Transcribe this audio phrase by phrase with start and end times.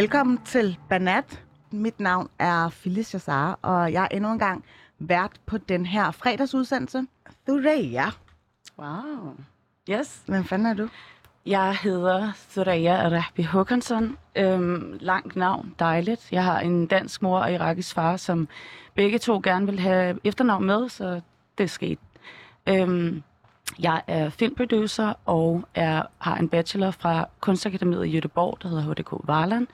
[0.00, 1.42] Velkommen til Banat.
[1.70, 4.64] Mit navn er Phyllis Jassar, og jeg er endnu en gang
[4.98, 7.06] vært på den her fredagsudsendelse.
[7.46, 8.06] Thureya.
[8.78, 9.36] Wow.
[9.90, 10.22] Yes.
[10.26, 10.88] Hvem fanden er du?
[11.46, 14.16] Jeg hedder Thuraya Rahbi Håkansson.
[14.36, 16.32] Øhm, langt navn, dejligt.
[16.32, 18.48] Jeg har en dansk mor og irakisk far, som
[18.94, 21.20] begge to gerne vil have efternavn med, så
[21.58, 22.02] det skete.
[22.68, 23.22] Øhm,
[23.78, 29.28] jeg er filmproducer og er, har en bachelor fra Kunstakademiet i Göteborg, der hedder HDK
[29.28, 29.66] Varland.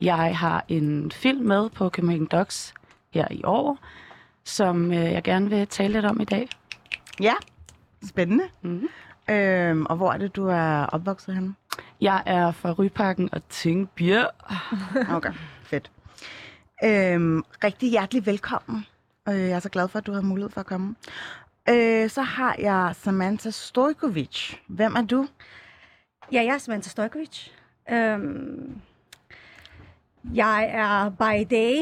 [0.00, 2.74] Jeg har en film med på Copenhagen Docs
[3.14, 3.78] her i år,
[4.44, 6.48] som øh, jeg gerne vil tale lidt om i dag.
[7.20, 7.34] Ja,
[8.06, 8.44] spændende.
[8.62, 8.88] Mhm.
[9.30, 11.54] Øhm, og hvor er det, du er opvokset henne?
[12.00, 14.30] Jeg er fra Ryparken og Tingbjerg.
[15.16, 15.90] Okay, fedt.
[16.84, 18.86] Øhm, rigtig hjertelig velkommen.
[19.28, 20.94] Øh, jeg er så glad for, at du har mulighed for at komme.
[21.68, 24.54] Øh, så har jeg Samantha Stojkovic.
[24.66, 25.26] Hvem er du?
[26.32, 27.48] Ja, jeg er Samantha Stojkovic.
[27.90, 28.80] Øhm,
[30.34, 31.76] jeg er by day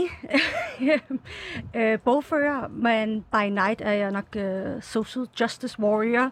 [1.80, 6.30] øh, bogfører, men by night er jeg nok øh, social justice warrior,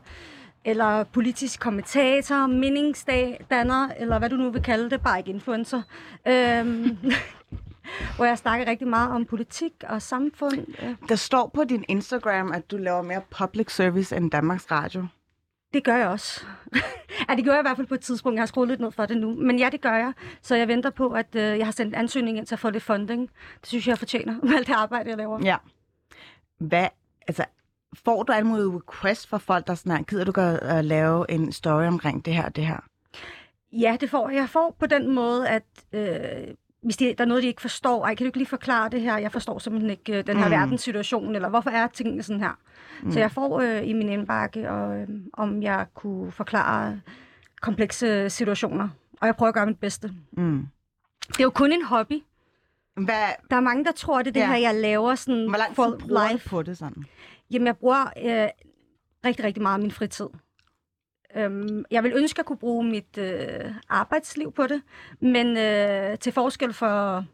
[0.64, 5.82] eller politisk kommentator, meningsdanner, eller hvad du nu vil kalde det, bare ikke influencer.
[6.28, 6.98] Øhm,
[8.16, 10.58] hvor jeg snakker rigtig meget om politik og samfund.
[10.82, 15.06] Øh, Der står på din Instagram, at du laver mere public service end Danmarks Radio.
[15.74, 16.44] Det gør jeg også.
[17.28, 18.36] ja, det gør jeg i hvert fald på et tidspunkt.
[18.36, 19.34] Jeg har skruet lidt ned for det nu.
[19.34, 20.12] Men ja, det gør jeg.
[20.42, 22.70] Så jeg venter på, at øh, jeg har sendt en ansøgning ind til at få
[22.70, 23.30] lidt funding.
[23.60, 25.40] Det synes jeg, jeg fortjener med alt det arbejde, jeg laver.
[25.44, 25.56] Ja.
[26.58, 26.86] Hvad,
[27.28, 27.44] altså,
[28.04, 31.52] får du anmodet request fra folk, der sådan her, gider du godt at lave en
[31.52, 32.78] story omkring det her og det her?
[33.72, 34.36] Ja, det får jeg.
[34.36, 38.04] Jeg får på den måde, at øh, hvis de, der er noget, de ikke forstår,
[38.04, 39.18] ej, kan du ikke lige forklare det her?
[39.18, 40.50] Jeg forstår simpelthen ikke øh, den her Mm.
[40.52, 42.58] verdenssituation, eller hvorfor er tingene sådan her?
[43.02, 43.10] Mm.
[43.12, 47.00] Så jeg får øh, i min indbakke, og, øh, om jeg kunne forklare
[47.60, 48.88] komplekse situationer.
[49.20, 50.12] Og jeg prøver at gøre mit bedste.
[50.32, 50.66] Mm.
[51.28, 52.22] Det er jo kun en hobby.
[52.96, 53.14] Hvad,
[53.50, 54.46] Der er mange, der tror, det er det Ja.
[54.46, 56.48] her, jeg laver sådan hvor lang for tid bruger du life.
[56.48, 57.04] på det sådan?
[57.50, 58.48] Jamen, jeg bruger øh,
[59.24, 60.26] rigtig, rigtig meget af min fritid.
[61.36, 64.82] Øhm, jeg vil ønske at kunne bruge mit øh, arbejdsliv på det,
[65.20, 67.24] men øh, til forskel for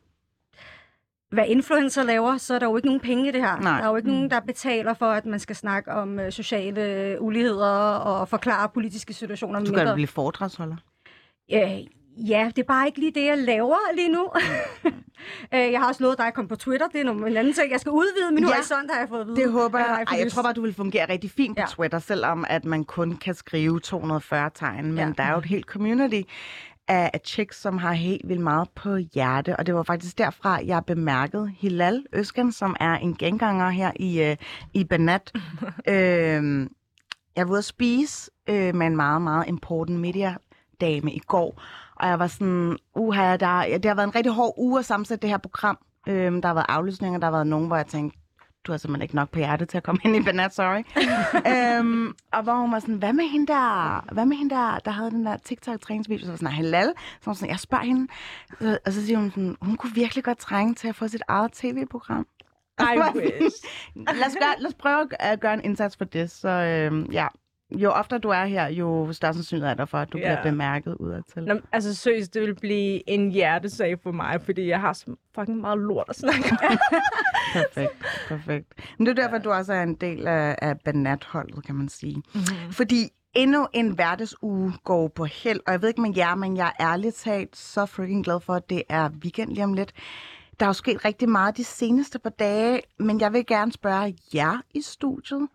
[1.30, 3.60] hvad influencer laver, så er der jo ikke nogen penge i det her.
[3.60, 3.78] Nej.
[3.78, 7.16] Der er jo ikke nogen, der betaler for, at man skal snakke om øh, sociale
[7.20, 9.60] uligheder og forklare politiske situationer.
[9.60, 10.76] Du kan da blive foredragsholder.
[11.52, 11.78] Øh,
[12.26, 14.28] ja, det er bare ikke lige det, jeg laver lige nu.
[15.54, 16.88] øh, jeg har også lovet dig at komme på Twitter.
[16.88, 17.72] Det er en anden ting.
[17.72, 18.54] Jeg skal udvide min Ja.
[18.54, 19.36] horisont, har jeg fået at vide.
[19.36, 20.04] Det håber jeg.
[20.10, 21.66] Ej, jeg tror bare, du vil fungere rigtig fint på Ja.
[21.66, 24.84] Twitter, selvom at man kun kan skrive 240 tegn.
[24.86, 25.12] Men Ja.
[25.18, 26.20] der er jo et helt community
[26.88, 29.56] af, af chicks, som har helt vildt meget på hjerte.
[29.56, 34.22] Og det var faktisk derfra, jeg bemærkede Hilal Øsken, som er en genganger her i,
[34.22, 34.36] øh,
[34.74, 35.32] i Banat.
[35.88, 36.68] øhm,
[37.36, 40.34] jeg var ude at spise øh, med en meget, meget important media
[40.80, 41.62] dame i går.
[42.00, 44.84] Og jeg var sådan, uha, der, ja, det har været en rigtig hård uge at
[44.84, 45.78] sammensætte det her program.
[46.08, 48.18] Øhm, der har været aflysninger, der har været nogen, hvor jeg tænkte,
[48.66, 50.82] du har simpelthen ikke nok på hjertet til at komme ind i Banat, sorry.
[51.78, 54.90] øhm, og hvor hun var sådan, hvad med hende der, hvad med hende der, der
[54.90, 56.92] havde den der TikTok-træningsvideo, så var sådan, halal.
[56.96, 58.08] Så hun sådan, jeg spørger hende,
[58.60, 61.22] så, og så siger hun sådan, hun kunne virkelig godt trænge til at få sit
[61.28, 62.26] eget tv-program.
[62.80, 62.84] I
[63.16, 63.56] wish.
[63.96, 66.30] lad, os gøre, lad os prøve at gøre en indsats for det.
[66.30, 67.26] Så øhm, ja,
[67.70, 70.24] jo oftere du er her, jo større sandsynlighed er der for, at du Ja.
[70.24, 71.42] bliver bemærket udadtil.
[71.44, 75.60] Nå, altså seriøst, det vil blive en hjertesag for mig, fordi jeg har så fucking
[75.60, 76.78] meget lort at snakke om.
[77.52, 77.92] Perfekt,
[78.28, 78.66] perfekt.
[78.98, 82.14] Men det er derfor, du også er en del af, af Banat-holdet, kan man sige.
[82.16, 82.72] Mm-hmm.
[82.72, 86.72] Fordi endnu en hverdagsuge går på held, og jeg ved ikke med jer, men jeg
[86.78, 89.92] er ærligt talt så freaking glad for, at det er weekend lige om lidt.
[90.60, 94.14] Der er jo sket rigtig meget de seneste par dage, men jeg vil gerne spørge
[94.34, 95.48] jer i studiet,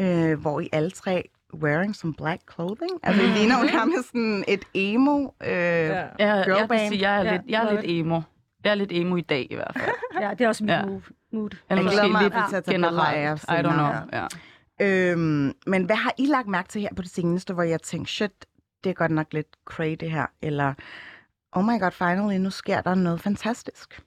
[0.00, 2.90] øh, hvor I alle tre wearing some black clothing.
[3.02, 5.54] Altså, I ligner jo nærmest sådan et emo øh, ja.
[5.54, 6.88] Jeg, jeg kan Girlband.
[6.92, 8.20] sige, jeg er, Ja, lidt, jeg er lidt emo.
[8.64, 9.90] Jeg er lidt emo i dag i hvert fald.
[10.22, 10.76] Ja, det er også mit Ja.
[10.78, 10.84] ja.
[10.86, 11.00] mood.
[11.32, 11.50] mood.
[11.70, 13.42] Eller Jeg glæder måske mig lidt jer generelt.
[13.42, 13.92] I don't know.
[14.12, 14.26] Ja.
[15.12, 18.12] Øhm, men hvad har I lagt mærke til her på det seneste, hvor jeg tænkte,
[18.12, 18.46] shit,
[18.84, 20.74] det er godt nok lidt cray det her, eller
[21.52, 24.02] oh my god, finally, nu sker der noget fantastisk.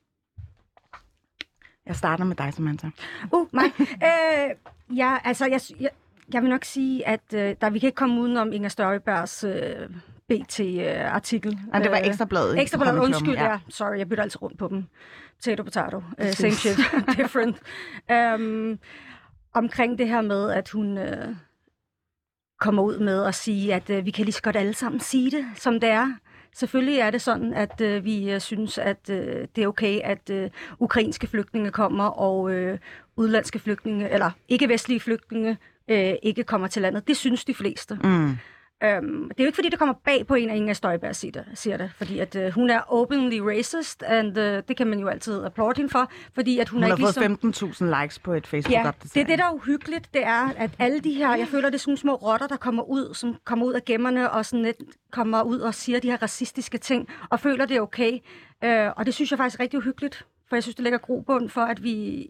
[1.85, 2.87] Jeg starter med dig, Samantha.
[3.31, 3.63] Uh, mig.
[3.79, 5.89] øh, ja, altså, jeg, jeg,
[6.33, 9.89] jeg vil nok sige, at øh, der, vi kan ikke komme udenom Inger Støjbergs øh,
[10.29, 11.59] BT-artikel.
[11.67, 12.61] Nej, det var Ekstrabladet.
[12.61, 13.59] Ekstrabladet, Comedy undskyld, Klubben, ja.
[13.69, 14.85] Sorry, jeg bytter altid rundt på dem.
[15.35, 15.97] Potato, potato.
[15.97, 16.77] Uh, same shit,
[17.17, 17.57] different.
[18.11, 18.79] Um,
[19.53, 21.35] omkring det her med, at hun uh,
[22.59, 25.31] kommer ud med at sige, at uh, vi kan lige så godt alle sammen sige
[25.31, 26.13] det, som det er.
[26.55, 30.49] Selvfølgelig er det sådan, at uh, vi synes, at uh, det er okay, at uh,
[30.79, 32.77] ukrainske flygtninge kommer, og uh,
[33.15, 35.57] udlandske flygtninge, eller ikke-vestlige flygtninge,
[35.91, 37.07] uh, ikke kommer til landet.
[37.07, 37.99] Det synes de fleste.
[38.03, 38.37] Mm.
[38.83, 41.31] Øhm, det er jo ikke, fordi det kommer bag på en, at Inger Støjberg siger
[41.31, 44.99] det, siger det fordi at, uh, hun er openly racist, and uh, det kan man
[44.99, 47.37] jo altid applaud hende for, fordi at hun, Hun er har ikke ligesom...
[47.81, 50.49] fået 15.000 likes på et facebook Ja, det er det, der er uhyggeligt, det er,
[50.57, 53.13] at alle de her, jeg føler, det er sådan nogle små rotter, der kommer ud,
[53.13, 54.77] som kommer ud af gemmerne og sådan lidt
[55.11, 58.19] kommer ud og siger de her racistiske ting, og føler, det er okay.
[58.63, 61.49] Øh, og det synes jeg faktisk er rigtig uhyggeligt, for jeg synes, det lægger grobund
[61.49, 62.27] for, at vi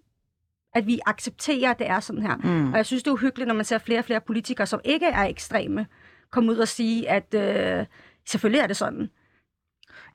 [0.75, 2.35] at vi accepterer, at det er sådan her.
[2.35, 2.71] Mm.
[2.71, 5.05] Og jeg synes, det er uhyggeligt, når man ser flere og flere politikere, som ikke
[5.05, 5.87] er ekstreme,
[6.31, 7.85] komme ud og sige, at øh,
[8.27, 9.09] selvfølgelig er det sådan.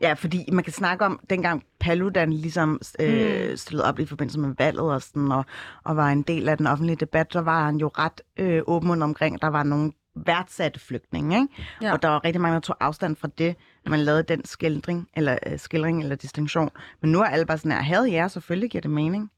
[0.01, 3.57] Ja, fordi man kan snakke om, dengang Paludan ligesom øh, Mm.
[3.57, 5.45] stillede op i forbindelse med valget og, sådan, og,
[5.85, 9.03] og var en del af den offentlige debat, så var han jo ret øh, åben
[9.03, 11.49] omkring, at der var nogle værdsatte flygtninge, ikke?
[11.83, 11.93] Ja.
[11.93, 15.09] Og der var rigtig mange, der tog afstand fra det, når man lavede den skildring,
[15.17, 16.71] eller, øh, skildring eller distinktion.
[17.03, 19.31] Men nu er alle bare sådan her, havde jer, selvfølgelig giver det mening.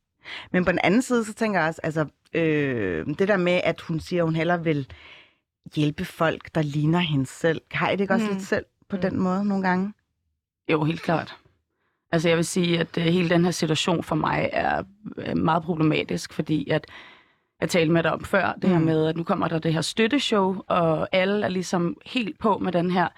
[0.52, 3.80] Men på den anden side, så tænker jeg også, altså, øh, det der med, at
[3.80, 4.86] hun siger, at hun hellere vil
[5.74, 7.60] hjælpe folk, der ligner hende selv.
[7.70, 8.32] Har I det ikke også Mm.
[8.32, 9.02] lidt selv på Mm.
[9.02, 9.92] den måde nogle gange?
[10.72, 11.36] Jo, helt klart.
[12.12, 14.82] Altså jeg vil sige, at øh, hele den her situation for mig er
[15.16, 16.86] øh, meget problematisk, fordi at
[17.60, 18.84] jeg talte med dig om før, det her Mm.
[18.84, 22.72] med, at nu kommer der det her støtteshow, og alle er ligesom helt på med
[22.72, 23.08] den her,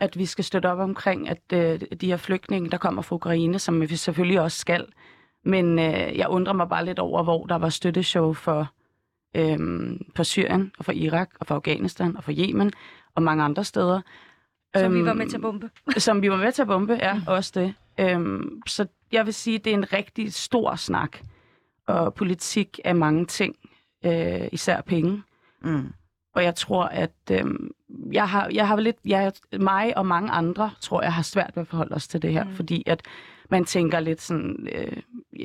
[0.00, 3.58] at vi skal støtte op omkring, at øh, de her flygtninge, der kommer fra Ukraine,
[3.58, 4.86] som vi selvfølgelig også skal.
[5.44, 8.68] Men øh, jeg undrer mig bare lidt over, hvor der var støtteshow for,
[9.36, 9.58] øh,
[10.16, 12.72] for Syrien, og for Irak, og for Afghanistan, og for Yemen,
[13.14, 14.00] og mange andre steder.
[14.76, 15.70] Som vi Øhm, var med til at bombe.
[15.98, 17.20] som vi var med til at bombe, ja, mm.
[17.26, 17.74] også det.
[18.00, 21.18] Øhm, så jeg vil sige, at det er en rigtig stor snak.
[21.86, 23.56] Og politik er mange ting,
[24.04, 25.22] øh, især penge.
[25.62, 25.92] Mm.
[26.34, 27.70] Og jeg tror, at øhm,
[28.12, 31.60] jeg har, jeg har lidt, jeg, mig og mange andre, tror jeg, har svært ved
[31.60, 32.44] at forholde os til det her.
[32.44, 32.54] Mm.
[32.54, 33.02] Fordi at
[33.52, 34.96] man tænker lidt sådan, øh,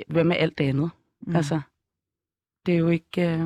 [0.08, 0.90] hvad med alt det andet?
[1.22, 1.30] Mm.
[1.30, 1.36] Mm.
[1.36, 1.62] Altså,
[2.66, 3.40] det er jo ikke, øh,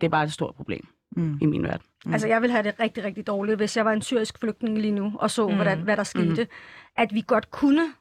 [0.00, 0.86] det er bare et stort problem
[1.16, 1.38] Mm.
[1.42, 1.86] i min verden.
[2.04, 2.12] Mm.
[2.12, 4.92] Altså, jeg vil have det rigtig, rigtig dårligt, hvis jeg var en syrisk flygtning lige
[4.94, 5.50] nu, og så, Mm.
[5.50, 5.56] mm.
[5.56, 6.42] hvordan, hvad der skete.
[6.44, 6.50] Mm.
[6.96, 7.92] At vi godt kunne,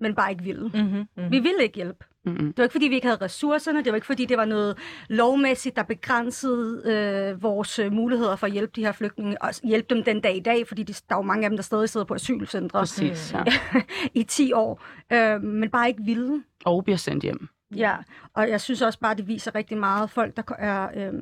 [0.00, 0.70] men bare ikke ville.
[0.74, 0.80] Mm.
[0.80, 0.98] Mm-hmm.
[1.16, 1.32] Mm-hmm.
[1.32, 2.04] Vi ville ikke hjælpe.
[2.24, 2.46] Mm-hmm.
[2.46, 3.84] Det var ikke, fordi vi ikke havde ressourcerne.
[3.84, 8.46] Det var ikke, fordi det var noget lovmæssigt, der begrænsede øh, vores øh, muligheder for
[8.46, 9.42] at hjælpe de her flygtninge.
[9.42, 11.56] Og hjælpe dem den dag i dag, fordi de, der er jo mange af dem,
[11.56, 13.44] der stadig sidder på asylcentre Præcis, ja.
[14.20, 14.82] i 10 år.
[15.12, 16.42] Øh, men bare ikke ville.
[16.64, 17.48] Og bliver sendt hjem.
[17.76, 17.96] Ja,
[18.34, 21.12] og jeg synes også bare, det viser rigtig meget folk, der er, øh,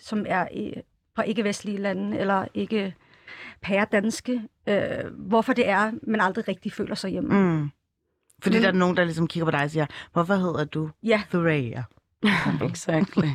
[0.00, 0.82] som er øh,
[1.16, 2.94] fra ikke-vestlige lande, eller ikke
[3.62, 7.34] pæredanske, øh, hvorfor det er, man aldrig rigtig føler sig hjemme.
[7.34, 7.70] Mm.
[8.42, 8.62] Fordi Mm.
[8.62, 11.82] der er nogen, der ligesom kigger på dig og siger, hvorfor hedder du Ja, Thuraya?
[12.70, 13.28] Exactly.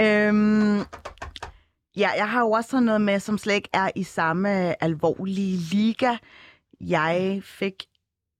[0.00, 0.78] Øhm,
[1.96, 5.56] ja, jeg har jo også sådan noget med, som slet ikke er i samme alvorlige
[5.56, 6.16] liga.
[6.80, 7.74] Jeg fik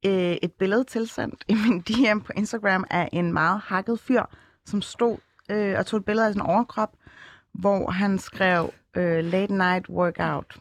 [0.07, 0.13] øh,
[0.43, 4.23] et billede tilsendt i min DM på Instagram af en meget hakket fyr,
[4.67, 5.17] som stod
[5.51, 6.91] øh, og tog et billede af sin overkrop,
[7.55, 10.57] hvor han skrev øh, late night workout.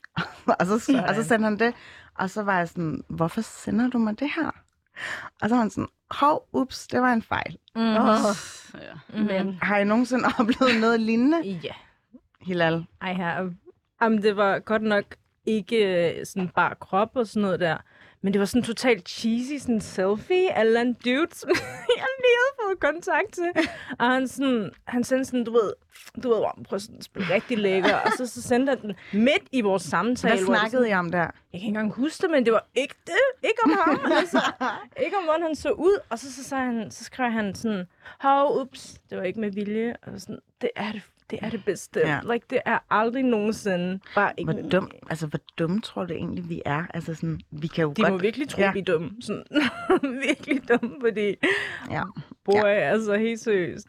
[0.60, 1.74] og, så, og så sendte han det,
[2.18, 4.50] og så var jeg sådan, hvorfor sender du mig det her?
[5.42, 7.58] Og så var han sådan, hov, ups, det var en fejl.
[7.74, 7.96] Mm-hmm.
[7.96, 8.36] oh,
[9.14, 9.22] ja.
[9.22, 11.74] men Har I nogensinde oplevet noget lignende, Ja,
[12.40, 12.86] Hilal?
[13.02, 13.56] I have.
[14.02, 15.04] Jamen, det var godt nok
[15.46, 15.76] ikke
[16.18, 17.76] øh, sådan bare krop og sådan noget der.
[18.22, 21.50] Men det var sådan totalt cheesy, sådan selfie af en dude, som
[21.98, 23.68] jeg lige havde fået kontakt til.
[23.98, 25.72] Og han, sådan, han sendte sådan, du ved,
[26.22, 27.94] du ved, hvor prøv sådan at spille rigtig lækker.
[27.94, 30.34] Og så, så sendte han den midt i vores samtale.
[30.34, 31.18] Hvad snakkede I om der?
[31.18, 33.48] jeg kan ikke engang huske det, men det var ikke det.
[33.48, 34.12] Ikke om ham.
[34.20, 34.40] altså,
[35.04, 35.98] ikke om, hvordan han så ud.
[36.10, 37.86] Og så, så, så, han, så skrev han sådan,
[38.20, 39.96] hov, ups, det var ikke med vilje.
[40.02, 42.00] Og sådan, det er det, det er det bedste.
[42.00, 42.20] Ja.
[42.32, 46.48] Like, det er aldrig nogensinde bare ikke Hvor dum, altså, hvor dumme tror du egentlig,
[46.48, 46.84] vi er?
[46.94, 48.12] Altså, sådan, vi kan jo De godt...
[48.12, 48.72] må virkelig tro, Ja.
[48.72, 49.10] vi er dumme.
[49.20, 49.44] Sådan,
[50.28, 51.34] virkelig dumme, fordi,
[51.90, 52.02] Ja.
[52.44, 52.68] boy, ja.
[52.68, 53.86] altså helt seriøst.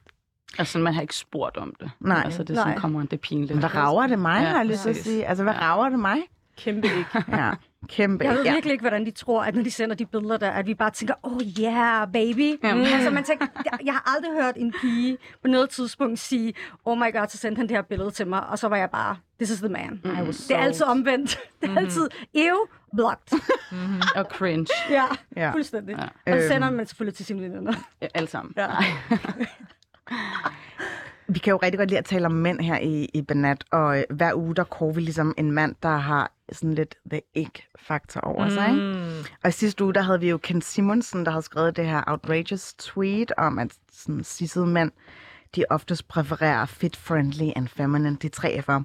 [0.57, 1.91] Altså, man har ikke spurgt om det.
[1.99, 2.21] Nej.
[2.25, 2.79] Altså, det er sådan, Nej.
[2.79, 3.51] kommer det pinligt.
[3.51, 5.25] Men hvad rager det mig, Ja, har jeg lyst til at sige?
[5.27, 5.59] Altså, hvad Ja.
[5.59, 6.17] rager det mig?
[6.57, 7.23] Kæmpe ikke.
[7.27, 7.51] Ja,
[7.87, 8.25] kæmpe.
[8.25, 8.53] jeg ved ja.
[8.53, 10.91] virkelig ikke, hvordan de tror, at når de sender de billeder der, at vi bare
[10.91, 12.59] tænker, oh yeah, baby.
[12.63, 12.73] Ja.
[12.75, 12.81] Mm.
[12.81, 16.53] Altså, man tænker, jeg, jeg har aldrig hørt en pige på noget tidspunkt sige,
[16.85, 18.89] oh my god, så sendte han det her billede til mig, og så var jeg
[18.89, 20.01] bare, this is the man.
[20.03, 20.25] Mm.
[20.25, 21.39] Det er altid omvendt.
[21.61, 22.55] Det er altid, ew,
[22.95, 23.39] blocked.
[24.15, 24.67] Og cringe.
[24.89, 25.05] Ja,
[25.37, 25.51] Ja.
[25.51, 25.95] fuldstændig.
[25.97, 26.03] Ja.
[26.03, 26.47] Og så Øhm.
[26.47, 27.73] sender man selvfølgelig til sine venner.
[28.01, 28.53] Ja, alle sammen.
[28.57, 28.67] Ja.
[31.27, 33.97] Vi kan jo rigtig godt lide at tale om mænd her i, i Banat, og
[33.97, 38.21] øh, hver uge, der kårer vi ligesom en mand, der har sådan lidt the ikke-faktor
[38.21, 38.81] over sig, ikke?
[38.81, 39.25] Mm.
[39.43, 42.03] Og i sidste uge, der havde vi jo Ken Simonsen, der havde skrevet det her
[42.07, 44.91] outrageous tweet om, at sådan sissede mænd,
[45.55, 48.83] de oftest præfererer fit, friendly and feminine, de tre F'er.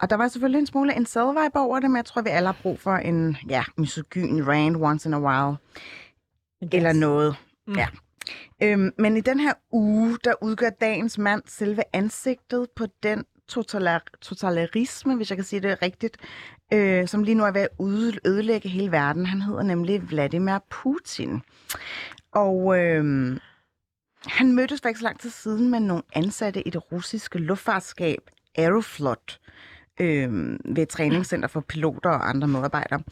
[0.00, 2.46] Og der var selvfølgelig en smule en vibe over det, men jeg tror, vi alle
[2.46, 5.56] har brug for en, ja, misogyn rant once in a while.
[6.64, 6.70] Yes.
[6.72, 7.36] Eller noget.
[7.66, 7.72] Mm.
[7.72, 7.78] Mm.
[7.78, 7.86] Ja.
[8.62, 14.18] Øhm, men i den her uge, der udgør dagens mand selve ansigtet på den totalar-
[14.20, 16.16] totalarisme, hvis jeg kan sige det rigtigt,
[16.72, 17.68] øh, som lige nu er ved at
[18.26, 19.26] ødelægge hele verden.
[19.26, 21.42] Han hedder nemlig Vladimir Putin.
[22.32, 23.36] Og øh,
[24.26, 28.30] han mødtes for ikke så lang tid siden med nogle ansatte i det russiske luftfartskab
[28.58, 29.40] Aeroflot
[30.00, 33.02] øh, ved et træningscenter for piloter og andre medarbejdere.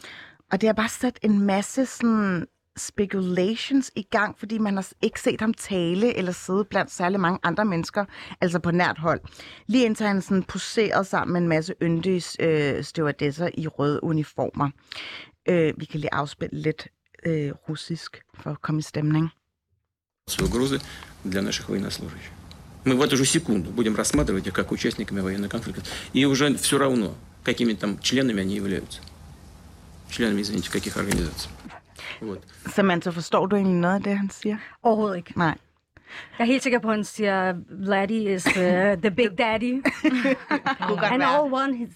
[0.52, 2.46] Og det har bare sat en masse sådan
[2.77, 7.39] speculations i gang, fordi man har ikke set ham tale eller sidde blandt særlig mange
[7.43, 8.05] andre mennesker,
[8.41, 9.21] altså på nært hold.
[9.67, 14.69] Lige indtil han sådan poserede sammen med en masse yndige øh, stewardesser i røde uniformer.
[15.49, 16.87] Øh, vi kan lige afspille lidt
[17.25, 19.29] øh, russisk for at komme i stemning.
[20.41, 20.79] угрозы
[21.23, 22.31] для наших военнослужащих.
[22.85, 25.81] Мы в эту же секунду будем рассматривать их как участниками военного конфликта.
[26.13, 27.13] И уже все равно,
[27.43, 29.01] какими там членами они являются.
[30.09, 31.49] Членами, извините, каких организаций.
[32.66, 34.56] Samantha, forstår du egentlig noget af det, han siger?
[34.82, 35.38] Overhovedet ikke.
[35.38, 35.58] Nej.
[36.38, 39.72] Jeg er helt sikker på, at han siger, Vladdy is the, the big daddy.
[41.12, 41.24] And være.
[41.24, 41.88] all want his,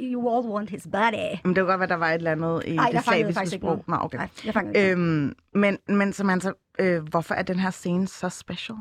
[0.00, 1.38] you all want his body.
[1.44, 3.78] Men det var godt være, der var et eller andet i Ej, det slaviske sprog.
[3.78, 4.18] Ikke Nå, okay.
[4.18, 8.08] Ej, jeg fangede øhm, men, men som han så, øh, hvorfor er den her scene
[8.08, 8.78] så special?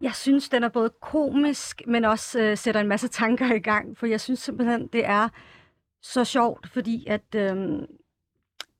[0.00, 3.98] Jeg synes, den er både komisk, men også øh, sætter en masse tanker i gang,
[3.98, 5.28] for jeg synes simpelthen, det er
[6.02, 7.34] så sjovt, fordi at...
[7.36, 7.56] Øh,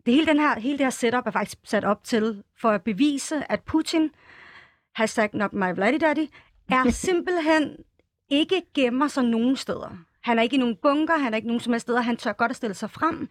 [0.06, 2.82] det hele, den her, hele det her setup er faktisk sat op til for at
[2.82, 4.10] bevise, at Putin,
[4.94, 6.28] hashtag not my Vladdy Daddy,
[6.70, 7.76] er simpelthen
[8.28, 9.98] ikke gemmer sig nogen steder.
[10.20, 12.32] Han er ikke i nogen bunker, han er ikke nogen som helst steder, han tør
[12.32, 13.28] godt at stille sig frem.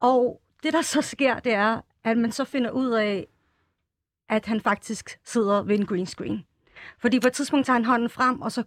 [0.00, 3.26] Og det, der så sker, det er, at man så finder ud af,
[4.28, 6.46] at han faktisk sidder ved en green screen.
[6.98, 8.64] Fordi på et tidspunkt tager han hånden frem, og så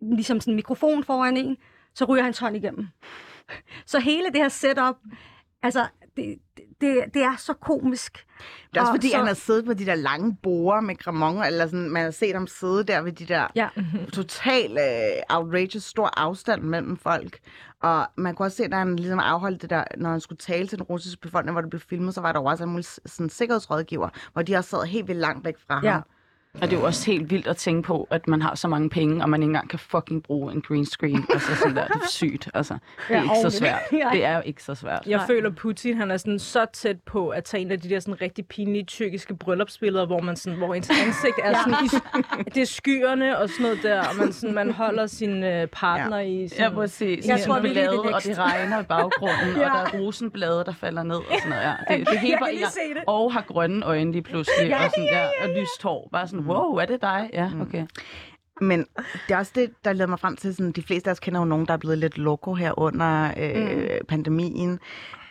[0.00, 1.56] ligesom sådan en mikrofon foran en,
[1.94, 2.88] så ryger hans hånd igennem.
[3.86, 4.96] Så hele det her setup,
[5.62, 5.86] altså,
[6.18, 6.38] det,
[6.80, 8.26] det, det er så komisk.
[8.70, 10.96] Det er også Og fordi, så- han har siddet på de der lange borer med
[10.96, 13.68] Gramon, eller sådan, man har set ham sidde der ved de der Ja.
[14.12, 17.38] total øh, outrageous stor afstand mellem folk.
[17.82, 20.66] Og man kunne også se, da han ligesom afholdt det der, når han skulle tale
[20.68, 24.08] til den russiske befolkning, hvor det blev filmet, så var der også en sådan, sikkerhedsrådgiver,
[24.32, 25.90] hvor de også sad helt vildt langt væk fra Ja.
[25.92, 26.02] ham.
[26.62, 28.90] Og det er jo også helt vildt at tænke på, at man har så mange
[28.90, 31.24] penge, og man ikke engang kan fucking bruge en green screen.
[31.32, 32.48] altså sådan der, det er sygt.
[32.54, 32.74] Altså,
[33.08, 33.78] det er Ja, ikke så svært.
[34.12, 35.02] Det er jo ikke så svært.
[35.06, 35.26] Jeg Nej.
[35.26, 38.20] føler, Putin han er sådan så tæt på at tage en af de der sådan
[38.20, 41.88] rigtig pinlige tyrkiske bryllupsbilleder, hvor man sådan, hvor ens ansigt er sådan i,
[42.54, 46.16] det er skyerne og sådan noget der, og man, sådan, man holder sin øh, partner
[46.18, 46.22] ja.
[46.24, 47.26] i sådan, Ja, præcis.
[47.26, 49.70] Jeg Jeg tror virkelig, det er og det regner i baggrunden, ja.
[49.80, 51.62] Og der er rosenblade, der falder ned og sådan noget.
[51.90, 51.96] Ja.
[51.96, 52.70] Det, det hele Jeg var kan lige ja.
[52.70, 53.02] se det.
[53.06, 56.08] Og har grønne øjne lige pludselig, Ja, og, sådan der, og lyst hår.
[56.12, 57.30] Bare sådan, wow, er det dig?
[57.32, 57.86] Ja, okay.
[58.60, 58.86] Men
[59.28, 61.40] det er også det, der leder mig frem til, sådan, de fleste af os kender
[61.40, 64.06] jo nogen, der er blevet lidt loco her under øh, mm.
[64.08, 64.78] pandemien.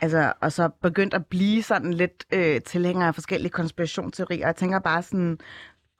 [0.01, 4.45] Altså, og så begyndt at blive sådan lidt øh, tilhængere af forskellige konspirationsteorier.
[4.47, 5.39] Jeg tænker bare sådan,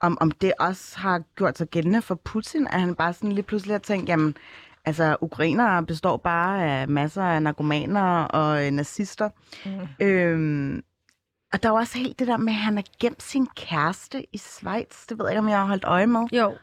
[0.00, 3.42] om, om det også har gjort sig gældende for Putin, at han bare sådan lige
[3.42, 4.36] pludselig har tænkt, jamen,
[4.84, 9.28] altså, ukrainere består bare af masser af narkomaner og øh, nazister.
[9.66, 10.06] Mm.
[10.06, 10.82] Øhm,
[11.52, 14.38] og der er også helt det der med, at han har gemt sin kæreste i
[14.38, 15.06] Schweiz.
[15.08, 16.20] Det ved jeg ikke, om jeg har holdt øje med.
[16.32, 16.54] Jo.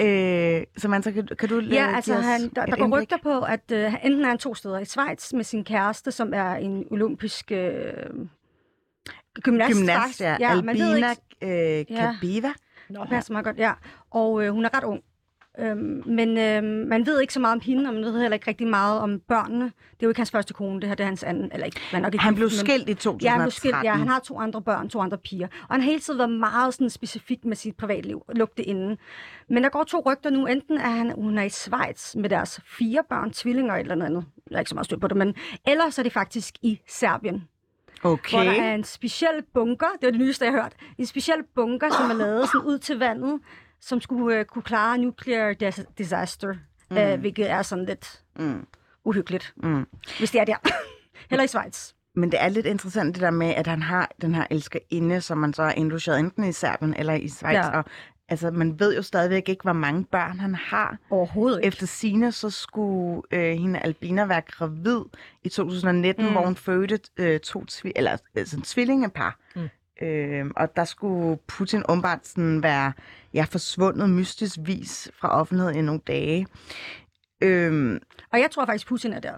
[0.00, 3.40] Øh, så man så kan, kan du Ja, altså han, der, der går rygter på,
[3.40, 6.86] at øh, enten er han to steder i Schweiz med sin kæreste, som er en
[6.90, 7.92] olympisk øh,
[9.34, 9.72] gymnast.
[9.74, 10.36] Gymnast, ja.
[10.40, 12.12] ja man ved Albina ikke, øh, Ja.
[12.12, 12.52] Kabiva.
[12.88, 13.72] det passer meget godt, ja.
[14.10, 15.02] Og øh, hun er ret ung.
[15.58, 18.48] Øhm, men øh, man ved ikke så meget om hende, og man ved heller ikke
[18.48, 19.64] rigtig meget om børnene.
[19.64, 21.50] Det er jo ikke hans første kone, det her det er hans anden.
[21.52, 23.24] Eller ikke, man nok ikke Han blev gift, skilt i 2013.
[23.24, 23.94] Ja, han blev skilt, ja.
[23.94, 25.46] Han har to andre børn, to andre piger.
[25.46, 28.98] Og han har hele tiden været meget sådan, specifik med sit privatliv, lugte inden.
[29.48, 30.46] Men der går to rygter nu.
[30.46, 34.24] Enten er han, hun er i Schweiz med deres fire børn, tvillinger eller noget andet.
[34.50, 35.34] Jeg er ikke så meget styr på det, men
[35.66, 37.48] ellers er det faktisk i Serbien.
[38.02, 38.36] Okay.
[38.36, 41.42] Hvor der er en speciel bunker, det var det nyeste, jeg har hørt, en speciel
[41.54, 43.40] bunker, som er lavet sådan ud til vandet,
[43.86, 46.54] som skulle uh, kunne klare nuclear dis- disaster,
[46.90, 46.96] mm.
[46.96, 48.66] uh, hvilket er sådan lidt Mm.
[49.04, 49.86] uhyggeligt, Mm.
[50.18, 50.56] hvis det er der.
[51.30, 51.92] Heller i Schweiz.
[52.16, 55.38] Men det er lidt interessant det der med, at han har den her elskerinde, som
[55.38, 57.54] man så er indlogeret enten i Serbien eller i Schweiz.
[57.54, 57.68] Ja.
[57.78, 57.84] Og,
[58.28, 60.98] altså, man ved jo stadigvæk ikke, hvor mange børn han har.
[61.10, 61.66] Overhovedet ikke.
[61.68, 65.00] Efter sine så skulle øh, hende Albina være gravid
[65.44, 66.32] i 2019, mm.
[66.32, 69.38] hvor hun fødte øh, to tvi- eller, altså, tvillingepar.
[69.56, 69.68] Mm.
[70.04, 72.92] Øh, og der skulle Putin åbenbart sådan være
[73.34, 76.46] ja, forsvundet mystisk vis fra offentligheden i nogle dage.
[77.40, 78.00] Øh,
[78.32, 79.34] Og jeg tror faktisk, Putin er der.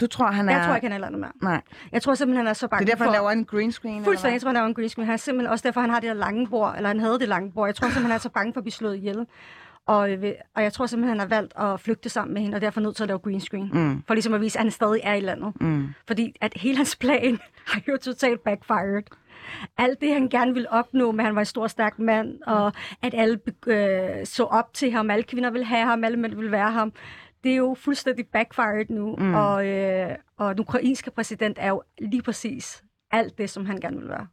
[0.00, 0.56] du tror, han er...
[0.56, 1.28] Jeg tror ikke, han er landet med.
[1.42, 1.60] Nej,
[1.92, 3.10] Jeg tror simpelthen, han er så det bange er derfor, for...
[3.10, 4.04] han laver en green screen.
[4.04, 5.06] Fuldstændig, jeg tror, han laver en green screen.
[5.06, 7.28] Han er simpelthen også derfor, han har det der lange bord, eller han havde det
[7.28, 7.68] lange bord.
[7.68, 9.26] Jeg tror simpelthen, han er så bange for at blive slået ihjel.
[9.86, 12.60] Og, øh, og jeg tror simpelthen, han har valgt at flygte sammen med hende, og
[12.60, 13.70] derfor er nødt til at lave green screen.
[13.72, 14.02] Mm.
[14.06, 15.60] For ligesom at vise, at han stadig er i landet.
[15.60, 15.88] Mm.
[16.06, 17.38] Fordi at hele hans plan
[17.70, 19.02] har jo totalt backfired.
[19.78, 22.72] alt det, han gerne ville opnå, med at han var en stor, stærk mand, og
[23.02, 26.52] at alle øh, så op til ham, alle kvinder ville have ham, alle mænd ville
[26.52, 26.92] være ham.
[27.44, 29.34] Det er jo fuldstændig backfired nu, mm.
[29.34, 33.96] og, øh, og den ukrainske præsident er jo lige præcis alt det, som han gerne
[33.98, 34.26] vil være.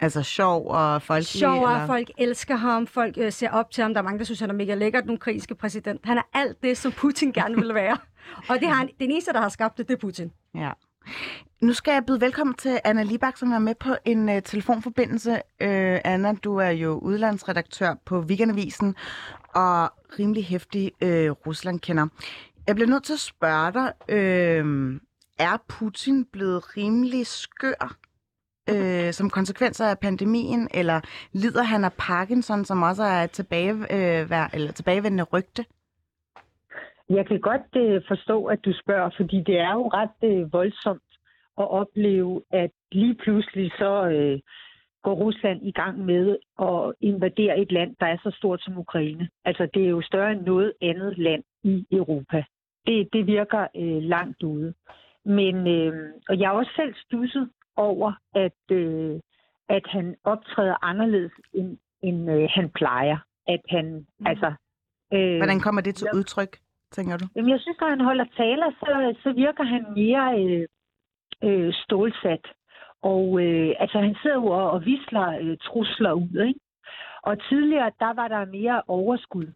[0.00, 1.24] Altså sjov og folk.
[1.24, 3.94] Sjov, og folk elsker ham, folk øh, ser op til ham.
[3.94, 6.00] Der er mange, der synes, han er mega lækker, den ukrainske præsident.
[6.04, 7.96] Han er alt det, som Putin gerne vil være.
[8.48, 10.32] og det har han, den eneste, der har skabt det, det er Putin.
[10.54, 10.70] Ja.
[11.60, 15.30] Nu skal jeg byde velkommen til Anna Libak, som er med på en uh, telefonforbindelse.
[15.30, 18.94] Uh, Anna, du er jo udlandsredaktør på Weekendavisen
[19.54, 22.06] og rimelig hæftig uh, Rusland-kender.
[22.66, 25.00] Jeg bliver nødt til at spørge dig, uh,
[25.38, 27.96] er Putin blevet rimelig skør
[28.68, 31.00] øh, som konsekvenser af pandemien, eller
[31.32, 35.64] lider han af Parkinson, som også er et tilbage, øh, eller tilbagevendende rygte?
[37.10, 41.10] Jeg kan godt øh, forstå, at du spørger, fordi det er jo ret øh, voldsomt
[41.58, 44.40] at opleve, at lige pludselig så øh,
[45.02, 49.28] går Rusland i gang med at invadere et land, der er så stort som Ukraine.
[49.44, 52.44] Altså det er jo større end noget andet land i Europa.
[52.86, 54.74] Det, det virker øh, langt ude.
[55.24, 57.50] Men, øh, og jeg har også selv stusset
[57.88, 59.20] over, at, øh,
[59.68, 63.18] at han optræder anderledes, end, end øh, han plejer.
[63.46, 63.86] At han,
[64.18, 64.26] mm.
[64.26, 64.52] altså...
[65.12, 66.52] Øh, Hvordan kommer det til udtryk,
[66.92, 67.26] tænker du?
[67.36, 70.66] Jamen, jeg synes, når han holder taler, så, så virker han mere øh,
[71.48, 72.44] øh, stålsat.
[73.02, 76.60] Og øh, altså, han sidder jo og, og visler øh, trusler ud, ikke?
[77.22, 79.52] Og tidligere, der var der mere overskud.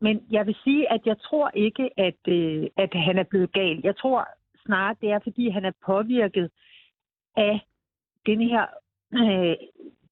[0.00, 3.80] Men jeg vil sige, at jeg tror ikke, at, øh, at han er blevet gal.
[3.84, 4.28] Jeg tror
[4.66, 6.50] snarere, det er, fordi han er påvirket
[7.46, 7.60] af
[8.26, 8.66] den her,
[9.14, 9.56] øh,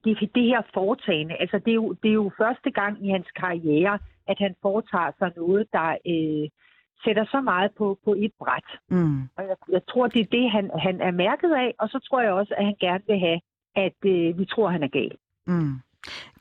[0.05, 1.35] det, det her foretagende.
[1.43, 5.13] Altså, det er, jo, det er jo første gang i hans karriere, at han foretager
[5.19, 6.49] sig noget, der øh,
[7.05, 8.69] sætter så meget på, på et bræt.
[8.89, 9.23] Mm.
[9.37, 12.21] Og jeg, jeg tror, det er det, han, han er mærket af, og så tror
[12.21, 13.41] jeg også, at han gerne vil have,
[13.77, 15.17] at øh, vi tror, han er gal.
[15.47, 15.75] Mm.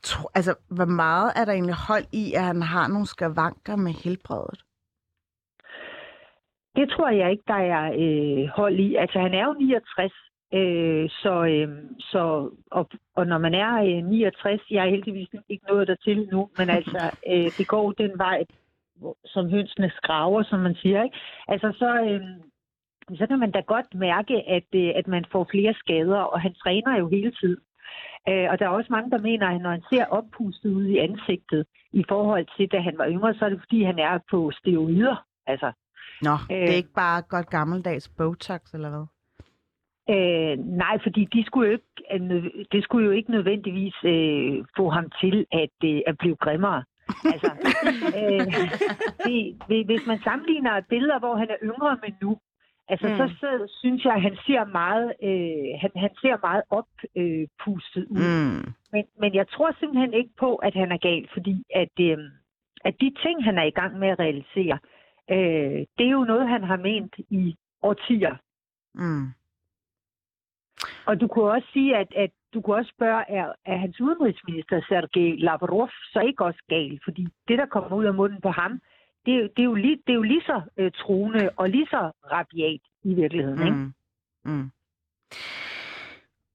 [0.02, 3.92] Tro, altså, hvor meget er der egentlig hold i, at han har nogle skavanker med
[4.04, 4.62] helbredet?
[6.76, 8.94] Det tror jeg ikke, der er øh, hold i.
[8.94, 10.12] Altså, han er jo 69,
[10.54, 15.66] Øh, så, øh, så og, og når man er øh, 69, jeg er heldigvis ikke
[15.68, 17.00] nået dertil nu, men altså,
[17.32, 18.44] øh, det går den vej,
[19.24, 21.02] som hønsene skraver, som man siger.
[21.02, 21.16] Ikke?
[21.48, 22.20] Altså, så, øh,
[23.18, 26.54] så kan man da godt mærke, at, øh, at man får flere skader, og han
[26.54, 27.60] træner jo hele tiden.
[28.28, 30.96] Øh, og der er også mange, der mener, at når han ser oppustet ud i
[30.96, 34.50] ansigtet i forhold til, da han var yngre, så er det fordi, han er på
[34.58, 35.16] steroider.
[35.46, 35.72] Altså,
[36.22, 39.06] Nå, øh, det er ikke bare godt gammeldags Botox, eller hvad?
[40.10, 44.90] Øh, nej, fordi de skulle jo ikke, øh, det skulle jo ikke nødvendigvis øh, få
[44.90, 46.84] ham til at, øh, at blive grimmere.
[47.32, 47.50] altså,
[48.20, 48.46] øh,
[49.68, 52.38] det, hvis man sammenligner billeder, hvor han er yngre med nu,
[52.88, 53.16] altså, mm.
[53.16, 58.16] så, så synes jeg, at han ser meget, øh, han, han ser meget oppustet øh,
[58.16, 58.22] ud.
[58.26, 58.72] Mm.
[58.92, 62.18] Men, men jeg tror simpelthen ikke på, at han er gal, fordi at, øh,
[62.84, 64.78] at de ting, han er i gang med at realisere,
[65.30, 68.36] øh, det er jo noget, han har ment i årtier.
[68.94, 69.26] Mm.
[71.06, 74.80] Og du kunne også sige, at, at du kunne også spørge, er, er hans udenrigsminister
[74.88, 77.00] Sergej Lavrov så ikke også gal?
[77.04, 78.72] Fordi det, der kommer ud af munden på ham,
[79.26, 82.10] det, det, er, jo lige, det er jo lige så uh, truende og lige så
[82.32, 83.62] rabiat i virkeligheden.
[83.66, 83.78] Ikke?
[83.78, 83.92] Mm.
[84.44, 84.70] Mm.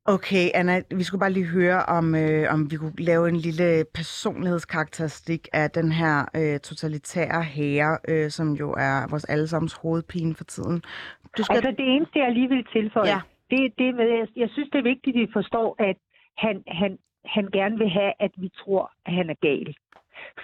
[0.06, 3.86] Okay, Anna, vi skulle bare lige høre, om, øh, om vi kunne lave en lille
[3.94, 10.44] personlighedskarakteristik af den her øh, totalitære herre, øh, som jo er vores allesammens hovedpine for
[10.44, 10.82] tiden.
[11.38, 11.56] Du skal...
[11.56, 13.88] Altså det eneste, jeg lige vil tilføje, ja det, det
[14.36, 15.98] jeg synes, det er vigtigt, at vi forstår, at
[16.38, 19.76] han, han, han gerne vil have, at vi tror, at han er gal.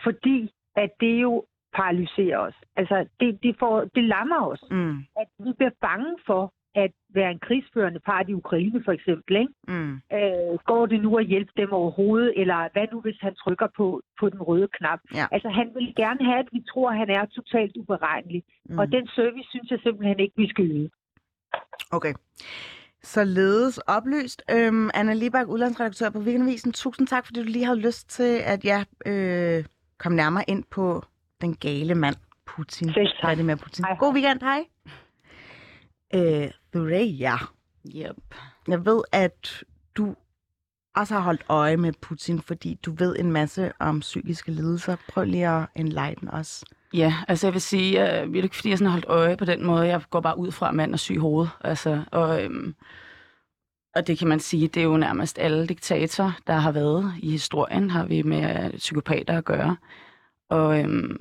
[0.03, 2.53] Fordi at det jo paralyserer os.
[2.75, 4.63] Altså, det, det, får, det lammer os.
[4.71, 4.97] Mm.
[5.21, 9.35] At vi bliver bange for at være en krigsførende part i Ukraine, for eksempel.
[9.35, 9.53] Ikke?
[9.67, 9.93] Mm.
[10.17, 14.01] Øh, går det nu at hjælpe dem overhovedet, eller hvad nu, hvis han trykker på,
[14.19, 14.99] på den røde knap?
[15.13, 15.25] Ja.
[15.31, 18.43] Altså, han vil gerne have, at vi tror, at han er totalt uberegnelig.
[18.65, 18.79] Mm.
[18.79, 20.89] Og den service synes jeg simpelthen ikke, vi skal yde.
[21.91, 22.13] Okay.
[23.03, 24.41] Således oplyst.
[24.51, 26.73] Øhm, Anna Libak, udlandsredaktør på Weekendavisen.
[26.73, 29.65] Tusind tak, fordi du lige havde lyst til, at jeg øh,
[29.97, 31.03] kom nærmere ind på
[31.41, 32.93] den gale mand, Putin.
[32.93, 33.86] Selv med Putin.
[33.86, 33.97] Hej.
[33.99, 34.63] God weekend, hej.
[36.13, 37.36] Øh, Thureya.
[37.95, 38.36] Yep.
[38.67, 39.63] Jeg ved, at
[39.95, 40.15] du
[40.95, 44.95] også har holdt øje med Putin, fordi du ved en masse om psykiske lidelser.
[45.10, 46.63] Prøv lige at enlighten os.
[46.97, 49.05] Ja, altså jeg vil sige, øh, jeg, det er ikke fordi, jeg sådan har holdt
[49.05, 49.88] øje på den måde.
[49.88, 51.47] Jeg går bare ud fra, at mand er syg hoved.
[51.62, 52.75] Altså, og, øhm,
[53.95, 57.31] og det kan man sige, det er jo nærmest alle diktatorer, der har været i
[57.31, 59.75] historien, har vi med øh, psykopater at gøre.
[60.49, 61.17] Og øhm,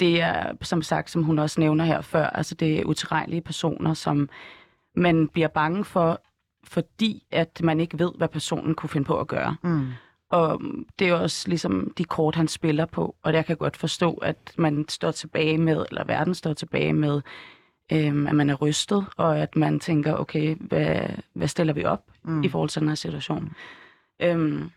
[0.00, 3.94] det er, som sagt, som hun også nævner her før, altså det er utilregnelige personer,
[3.94, 4.28] som
[4.94, 6.20] man bliver bange for,
[6.64, 9.56] fordi at man ikke ved, hvad personen kunne finde på at gøre.
[9.62, 9.88] Mm.
[10.30, 10.60] Og
[10.98, 13.14] det er jo også ligesom de kort, han spiller på.
[13.22, 17.20] Og jeg kan godt forstå, at man står tilbage med, eller verden står tilbage med,
[17.92, 21.00] øhm, at man er rystet, og at man tænker, okay, hvad,
[21.32, 22.42] hvad stiller vi op mm.
[22.42, 23.52] i forhold til den her situation?
[24.22, 24.70] Øhm,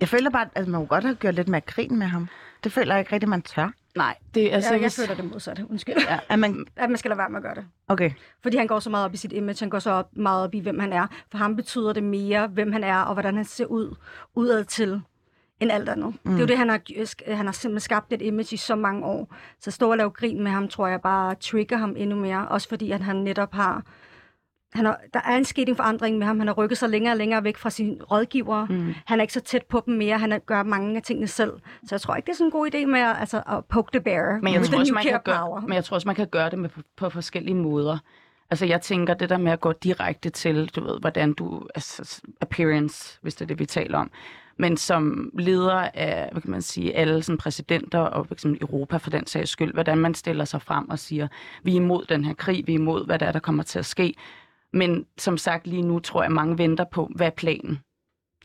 [0.00, 2.28] Jeg føler bare, at man kunne godt have gjort lidt mere grin med ham.
[2.64, 3.72] Det føler jeg ikke rigtigt, man tør.
[3.98, 4.74] Nej, det er altså...
[4.74, 5.66] Jeg, jeg føler det modsatte.
[5.70, 5.94] Undskyld.
[6.08, 6.18] Ja.
[6.28, 6.66] At man...
[6.76, 7.64] At man skal lade være med at gøre det.
[7.88, 8.10] Okay.
[8.42, 10.60] Fordi han går så meget op i sit image, han går så meget op i,
[10.60, 11.06] hvem han er.
[11.30, 13.96] For ham betyder det mere, hvem han er, og hvordan han ser ud
[14.34, 15.02] udad til,
[15.60, 16.14] end alt andet.
[16.24, 16.30] Mm.
[16.30, 19.04] Det er jo det, han har, han har simpelthen skabt et image i så mange
[19.04, 19.34] år.
[19.60, 22.48] Så stå og lave grin med ham, tror jeg bare trigger ham endnu mere.
[22.48, 23.82] Også fordi, at han netop har...
[24.72, 26.38] Han har, der er en sket en forandring med ham.
[26.38, 28.66] Han har rykket sig længere og længere væk fra sine rådgivere.
[28.70, 28.94] Mm.
[29.06, 30.18] Han er ikke så tæt på dem mere.
[30.18, 31.52] Han gør mange af tingene selv.
[31.82, 33.90] Så jeg tror ikke, det er sådan en god idé med at, altså, at poke
[33.92, 34.40] the bear.
[34.42, 36.58] Men jeg, tror også, man kan gøre, men jeg tror også, man kan gøre det
[36.58, 37.98] med, på, på forskellige måder.
[38.50, 42.22] Altså, jeg tænker, det der med at gå direkte til, du ved, hvordan du, altså,
[42.40, 44.10] appearance, hvis det er det, vi taler om.
[44.58, 48.96] Men som leder af, hvad kan man sige, alle sådan præsidenter og for eksempel Europa
[48.96, 51.28] for den sags skyld, hvordan man stiller sig frem og siger,
[51.62, 53.78] vi er imod den her krig, vi er imod, hvad der er, der kommer til
[53.78, 54.14] at ske.
[54.72, 57.78] Men som sagt, lige nu tror jeg, mange venter på, hvad er planen?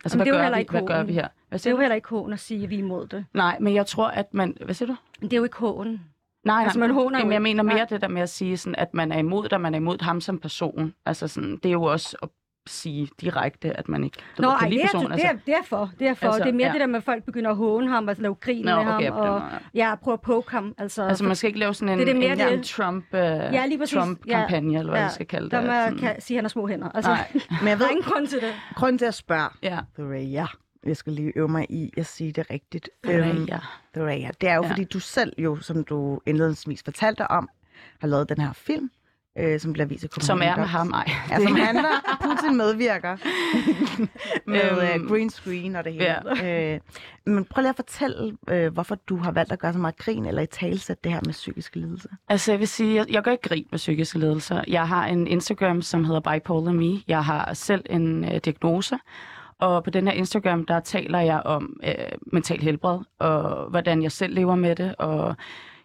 [0.04, 1.28] Altså, jo hvad, heller gør vi, hvad gør vi her?
[1.50, 3.26] Hvad Det er jo heller ikke hån at sige, at vi er imod det.
[3.34, 4.58] Nej, men jeg tror, at man...
[4.66, 4.96] Hvad siger du?
[5.22, 5.88] Det er jo ikke hån.
[5.88, 6.00] Nej,
[6.46, 6.64] nej.
[6.64, 7.86] Altså, man håner Jamen, jeg mener mere Nej.
[7.86, 10.22] det der med at sige, sådan, at man er imod dig, man er imod ham
[10.22, 10.94] som person.
[11.06, 12.30] Altså, sådan, det er jo også at
[12.68, 15.12] sige direkte, at man ikke Nå, ved, kan det lide er, personen.
[15.18, 15.92] det, er, det er for.
[16.00, 16.26] Det er for.
[16.28, 16.74] Altså, det er mere ja.
[16.74, 18.96] det der med, at folk begynder at håne ham, og lave grin Nå, med ham,
[18.96, 19.42] okay, den og
[19.74, 19.90] ja.
[19.90, 20.76] ja, prøve at poke ham.
[20.78, 22.64] Altså, Altså, man skal ikke lave sådan en, Det er det mere en, det- en
[22.64, 23.66] Trump, uh, Ja.
[23.86, 24.80] Trump-kampagne, Ja.
[24.80, 25.04] eller hvad Ja.
[25.04, 25.52] jeg skal kalde det.
[25.52, 26.90] der man kan sige, at han har små hænder.
[26.90, 28.54] Altså, Nej, Men jeg ved ingen grund til det.
[28.76, 29.80] grunden til at spørge, ja.
[30.00, 30.46] Thoraya,
[30.86, 32.90] jeg skal lige øve mig i at sige det rigtigt.
[33.04, 33.60] Øhm, ja.
[33.96, 34.70] Thoraya, det er jo Ja.
[34.70, 37.50] fordi, du selv jo, som du indledningsvis fortalte om,
[38.02, 38.90] har lavet den her film,
[39.40, 41.12] øh, som bliver vist i Som er med ham, ej.
[41.30, 41.90] Ja, som handler,
[42.22, 43.18] Putin medvirker
[44.52, 46.06] med Øhm, øh, green screen og det hele.
[46.46, 46.74] Ja.
[46.74, 46.80] Øh,
[47.26, 50.26] men prøv lige at fortælle, øh, hvorfor du har valgt at gøre så meget grin,
[50.26, 52.10] eller i talsæt det her med psykiske lidelser.
[52.30, 54.64] Altså, jeg vil sige, jeg, jeg gør ikke grin med psykiske lidelser.
[54.68, 57.02] Jeg har en Instagram, som hedder Bipolar Me.
[57.08, 58.98] Jeg har selv en øh, diagnose.
[59.60, 64.12] Og på den her Instagram, der taler jeg om øh, mental helbred, og hvordan jeg
[64.12, 64.96] selv lever med det.
[64.96, 65.36] Og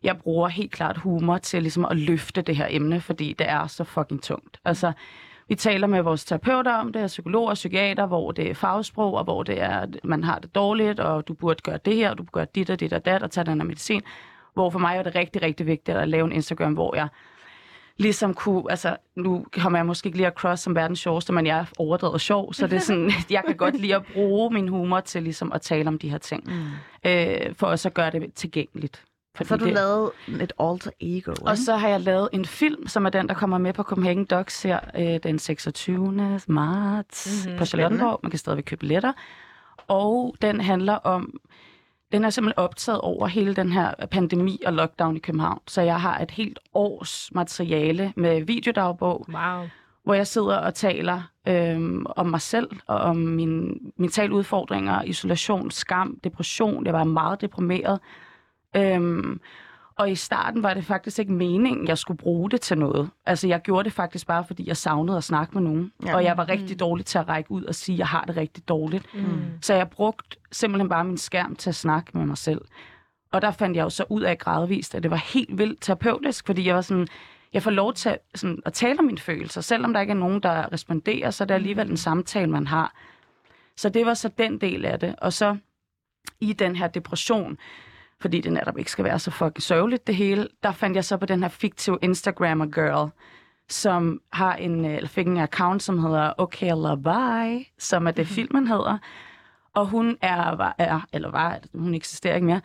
[0.02, 3.66] jeg bruger helt klart humor til ligesom at løfte det her emne, fordi det er
[3.66, 4.60] så fucking tungt.
[4.64, 4.92] Altså,
[5.48, 9.24] vi taler med vores terapeuter om det, psykologer og psykiater, hvor det er fagsprog, og
[9.24, 12.18] hvor det er, at man har det dårligt, og du burde gøre det her, og
[12.18, 14.02] du burde gøre dit og dit og dat, og tage den her medicin.
[14.54, 17.08] Hvor for mig er det rigtig, rigtig vigtigt at lave en Instagram, hvor jeg
[17.96, 21.58] ligesom kunne, altså nu kommer jeg måske ikke lige across som verdens sjoveste, men jeg
[21.58, 25.00] er overdrevet sjov, så det er sådan, jeg kan godt lide at bruge min humor
[25.00, 27.10] til ligesom at tale om de her ting, mm.
[27.10, 29.04] øh, for også at gøre det tilgængeligt.
[29.34, 30.10] Fordi Så har du det, lavet
[30.42, 31.42] et alter ego, ikke?
[31.42, 34.24] og så har jeg lavet en film, som er den, der kommer med på Copenhagen
[34.24, 36.40] Docs her øh, den 26.
[36.48, 37.58] marts mm-hmm.
[37.58, 38.20] på Charlottenborg.
[38.22, 39.12] Man kan stadigvæk købe billetter.
[39.88, 41.34] Og den handler om,
[42.12, 45.60] den er simpelthen optaget over hele den her pandemi og lockdown i København.
[45.66, 49.68] Så jeg har et helt års materiale med videodagbog, Wow.
[50.04, 55.70] hvor jeg sidder og taler øhm, om mig selv og om mine mentale udfordringer, isolation,
[55.70, 56.86] skam, depression.
[56.86, 58.00] Jeg var meget deprimeret.
[58.76, 59.40] Øhm,
[59.98, 63.10] og i starten var det faktisk ikke meningen, jeg skulle bruge det til noget.
[63.26, 65.92] Altså, jeg gjorde det faktisk bare, fordi jeg savnede at snakke med nogen.
[66.06, 66.14] Ja.
[66.14, 66.78] Og jeg var rigtig mm.
[66.78, 69.14] dårlig til at række ud og sige, at jeg har det rigtig dårligt.
[69.14, 69.40] Mm.
[69.62, 72.60] Så jeg brugte simpelthen bare min skærm til at snakke med mig selv.
[73.32, 76.46] Og der fandt jeg jo så ud af gradvist, at det var helt vildt terapeutisk,
[76.46, 77.08] fordi jeg var sådan,
[77.52, 79.60] jeg får lov til sådan, at tale om mine følelser.
[79.60, 82.94] Selvom der ikke er nogen, der responderer, så er det alligevel en samtale, man har.
[83.76, 85.14] Så det var så den del af det.
[85.18, 85.56] Og så
[86.40, 87.58] i den her depression,
[88.20, 91.16] fordi det netop ikke skal være så fucking sørgeligt det hele, der fandt jeg så
[91.16, 93.10] på den her fiktive Instagrammer girl,
[93.68, 98.26] som har en, øh, eller fik en account, som hedder Okay Labai, som er det
[98.26, 98.34] Mhm.
[98.34, 98.98] filmen hedder.
[99.74, 102.60] Og hun er, var, er eller var, hun eksisterer ikke mere,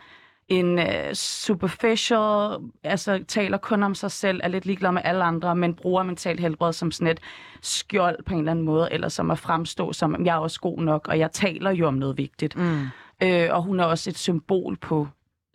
[0.48, 5.56] en uh, superficial, altså taler kun om sig selv, er lidt ligeglad med alle andre,
[5.56, 7.20] men bruger mentalt helbred som sådan et
[7.62, 10.78] skjold på en eller anden måde, eller som at fremstå som, jeg er også god
[10.78, 12.56] nok, og jeg taler jo om noget vigtigt.
[12.56, 12.86] Mm.
[13.22, 15.08] Øh, og hun er også et symbol på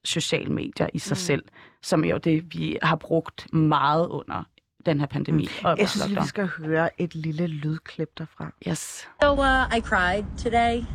[0.04, 1.16] sociale medier i sig mm.
[1.16, 1.44] selv,
[1.82, 4.44] som er jo det, vi har brugt meget under
[4.86, 5.44] den her pandemi.
[5.44, 5.66] Mm.
[5.66, 8.52] Og Jeg synes, vi skal høre et lille lydklip derfra.
[8.68, 9.08] Yes.
[9.22, 10.86] So uh, I cried today,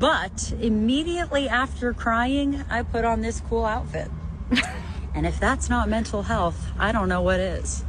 [0.00, 4.10] but immediately after crying, I put on this cool outfit.
[5.16, 7.84] and if that's not mental health, I don't know what is.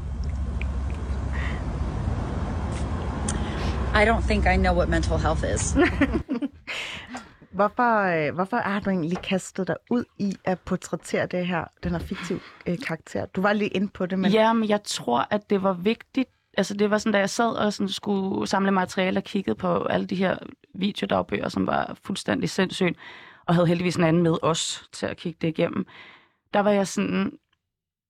[3.96, 5.76] I don't think I know what mental health is.
[7.56, 11.92] Hvorfor, øh, hvorfor har du egentlig kastet dig ud i at portrættere det her, den
[11.92, 13.26] her fiktive øh, karakter?
[13.26, 14.22] Du var lige inde på det, men...
[14.22, 14.32] Men...
[14.32, 17.56] Ja, men jeg tror, at det var vigtigt altså det var sådan, da jeg sad
[17.56, 20.38] og sådan skulle samle materiale og kiggede på alle de her
[20.74, 22.98] videodagbøger, som var fuldstændig sindssygt,
[23.46, 25.86] og havde heldigvis en anden med os til at kigge det igennem,
[26.54, 27.32] der var jeg sådan,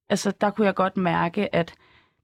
[0.09, 1.73] altså der kunne jeg godt mærke, at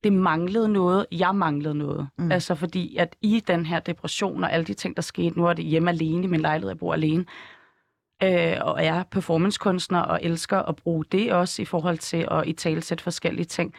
[0.03, 2.07] det manglede noget, jeg manglede noget.
[2.17, 2.31] Mm.
[2.31, 5.53] Altså fordi, at i den her depression og alle de ting, der skete, nu er
[5.53, 7.25] det hjemme alene i min lejlighed, jeg bor alene,
[8.23, 12.53] øh, og er performancekunstner og elsker at bruge det også i forhold til at i
[12.53, 13.73] tale sætte forskellige ting.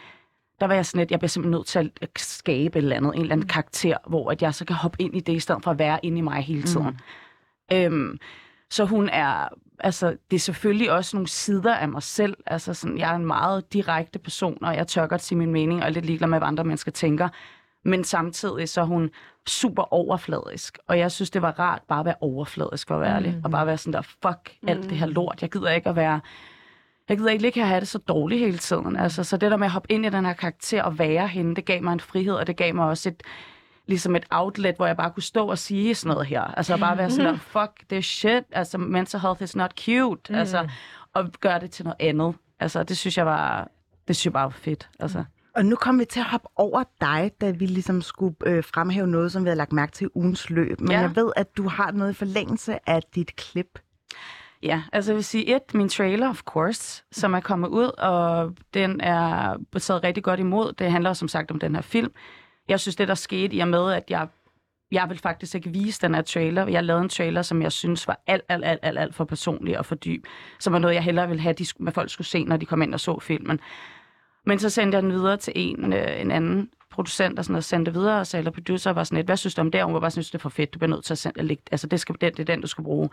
[0.61, 3.15] Der var jeg sådan lidt, jeg bliver simpelthen nødt til at skabe et eller andet,
[3.15, 5.65] en eller anden karakter, hvor at jeg så kan hoppe ind i det, i stedet
[5.65, 6.99] for at være inde i mig hele tiden.
[7.71, 7.77] Mm.
[7.77, 8.19] Øhm,
[8.73, 12.37] så hun er, altså det er selvfølgelig også nogle sider af mig selv.
[12.47, 15.81] Altså sådan, jeg er en meget direkte person, og jeg tør godt sige min mening,
[15.81, 17.29] og er lidt ligeglad med, hvad andre mennesker tænker.
[17.85, 19.11] Men samtidig så er hun
[19.47, 23.15] super overfladisk, og jeg synes, det var rart bare at være overfladisk, for at være
[23.15, 23.41] ærlig.
[23.45, 25.43] Og bare være sådan der, fuck alt det her lort.
[25.43, 26.21] Jeg gider ikke at være...
[27.09, 28.97] Jeg gider ikke ligge og have det så dårligt hele tiden.
[28.97, 31.57] Altså, så det der med at hoppe ind i den her karakter og være hende,
[31.57, 33.23] det gav mig en frihed, og det gav mig også et,
[33.93, 36.43] ligesom et outlet, hvor jeg bare kunne stå og sige sådan noget her.
[36.43, 40.69] Altså bare være sådan fuck this shit, altså mental health is not cute, altså,
[41.15, 42.35] og gøre det til noget andet.
[42.61, 43.69] Altså det synes jeg var,
[44.09, 45.25] det synes jeg bare var fedt, altså.
[45.57, 49.07] Og nu kommer vi til at hoppe over dig, da vi ligesom skulle øh, fremhæve
[49.07, 50.81] noget, som vi har lagt mærke til i ugens løb.
[50.81, 51.01] Men Ja.
[51.01, 53.79] jeg ved, at du har noget i forlængelse af dit klip.
[54.63, 58.53] Ja, altså jeg vil sige et, min trailer, of course, som er kommet ud, og
[58.75, 60.73] den er taget rigtig godt imod.
[60.73, 62.13] Det handler som sagt om den her film.
[62.69, 64.29] Jeg synes, det der skete i og med, at jeg,
[64.93, 66.67] jeg vil faktisk ikke vise den her trailer.
[66.67, 69.79] Jeg lavede en trailer, som jeg synes var alt, alt, alt, alt, alt for personlig
[69.79, 70.25] og for dyb.
[70.61, 72.67] Som var noget, jeg hellere ville have, de, skulle- at folk skulle se, når de
[72.67, 73.61] kom ind og så filmen.
[74.47, 77.65] Men så sendte jeg den videre til en, øh, en anden producent og sådan noget,
[77.65, 79.81] sendte videre, og sagde, eller producer var sådan lidt, hvad synes du om det?
[79.81, 81.41] Og hun var bare sådan, det er for fedt, du bliver nødt til at sende,
[81.41, 83.09] at lægge, altså det, skal, det, det er den, du skal bruge.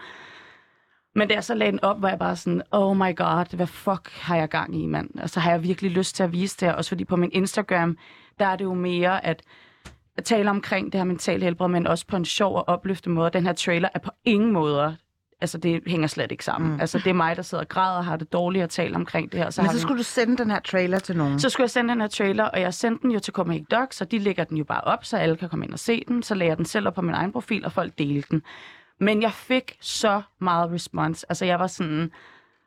[1.15, 3.67] Men da jeg så lagde den op, var jeg bare sådan, oh my god, hvad
[3.67, 5.10] fuck har jeg gang i, mand?
[5.22, 7.98] Altså har jeg virkelig lyst til at vise det her, også fordi på min Instagram,
[8.39, 9.41] der er det jo mere at,
[10.26, 13.30] tale omkring det her mentale helbred, men også på en sjov og opløftende måde.
[13.34, 14.93] Den her trailer er på ingen måder,
[15.41, 16.74] altså det hænger slet ikke sammen.
[16.74, 16.80] Mm.
[16.82, 19.32] Altså det er mig, der sidder og græder og har det dårligt at tale omkring
[19.32, 19.50] det her.
[19.50, 21.39] Så Men så vi- skulle du sende den her trailer til nogen.
[21.39, 23.95] så skulle jeg sende den her trailer, og jeg sendte den jo til Copenhagen Docs,
[23.98, 26.24] så de lægger den jo bare op, så alle kan komme ind og se den.
[26.24, 28.41] Så lagde jeg den selv op på min egen profil, og folk delte den.
[29.00, 31.24] Men jeg fik så meget respons.
[31.24, 32.12] Altså jeg var sådan,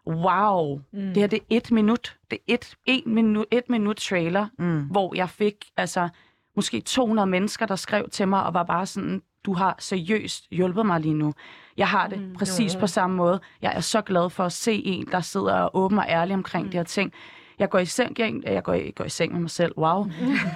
[0.07, 1.01] wow, mm.
[1.01, 2.17] det her det er et minut.
[2.31, 4.81] Det er et, et, minut, et minut trailer, mm.
[4.81, 6.09] hvor jeg fik altså
[6.57, 10.87] måske 200 mennesker, der skrev til mig, og var bare sådan, du har seriøst hjulpet
[10.87, 11.35] mig lige nu.
[11.77, 12.35] Jeg har det mm.
[12.35, 13.41] præcis på samme måde.
[13.63, 16.65] Jeg er så glad for at se en, der sidder og åben og ærlig omkring
[16.65, 16.71] mm.
[16.71, 17.13] de her ting.
[17.59, 19.73] Jeg går i seng, jeg, jeg går i, går i seng med mig selv.
[19.79, 20.07] Wow.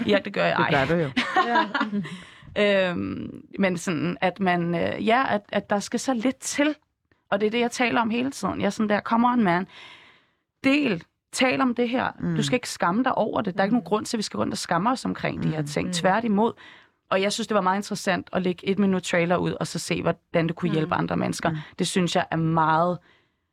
[0.07, 0.57] Ja, det gør jeg.
[0.59, 0.87] Det Ej.
[0.87, 1.11] gør du jo.
[2.59, 6.75] Øhm, men sådan, at man, øh, ja, at, at der skal så lidt til.
[7.31, 8.61] Og det er det, jeg taler om hele tiden.
[8.61, 9.67] Jeg er sådan der, come on man.
[10.65, 12.11] Del, tal om det her.
[12.21, 12.37] Mm.
[12.37, 13.55] Du skal ikke skamme dig over det.
[13.55, 15.43] Der er ikke nogen grund til, at vi skal rundt og skamme os omkring mm.
[15.43, 15.93] de her ting.
[15.93, 16.53] Tværtimod.
[17.11, 19.79] Og jeg synes, det var meget interessant at lægge et minut trailer ud, og så
[19.79, 21.51] se, hvordan det kunne hjælpe andre mennesker.
[21.51, 21.57] Mm.
[21.79, 22.99] Det synes jeg er meget,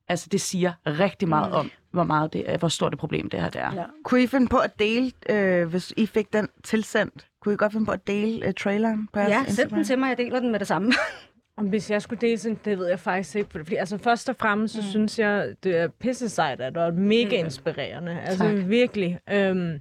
[0.07, 3.41] altså det siger rigtig meget om, hvor, meget det er, hvor stort et problem det
[3.41, 3.73] her det er.
[3.73, 3.83] Ja.
[4.03, 7.71] Kunne I finde på at dele, øh, hvis I fik den tilsendt, kunne I godt
[7.71, 10.39] finde på at dele øh, traileren på jeres Ja, send den til mig, jeg deler
[10.39, 10.91] den med det samme.
[11.57, 13.49] Om hvis jeg skulle dele sådan, det ved jeg faktisk ikke.
[13.51, 14.87] Fordi, altså først og fremmest, så mm.
[14.87, 18.19] synes jeg, det er pisse sejt, at det er mega inspirerende.
[18.21, 18.69] Altså Tak.
[18.69, 19.19] virkelig.
[19.31, 19.79] Øhm,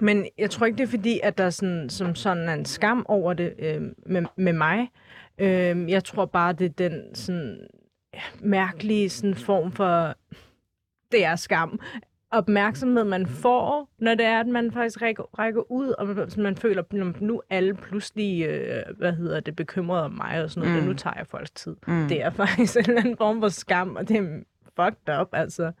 [0.00, 3.06] men jeg tror ikke, det er fordi, at der sådan, som sådan er en skam
[3.08, 4.88] over det øhm, med, med mig.
[5.38, 7.58] Øhm, jeg tror bare, det er den sådan,
[8.14, 10.14] ja, mærkelige sådan, form for...
[11.16, 11.80] Det er skam
[12.30, 16.56] opmærksomhed, man får, når det er, at man faktisk rækker, rækker ud, og man, man
[16.56, 20.82] føler, at nu alle pludselig, øh, hvad hedder det, bekymret om mig og sådan noget,
[20.82, 20.88] mm.
[20.88, 21.76] nu tager jeg folks tid.
[21.86, 22.08] Mm.
[22.08, 24.40] Det er faktisk en eller anden form for skam, og det er
[24.80, 25.72] fucked up, altså.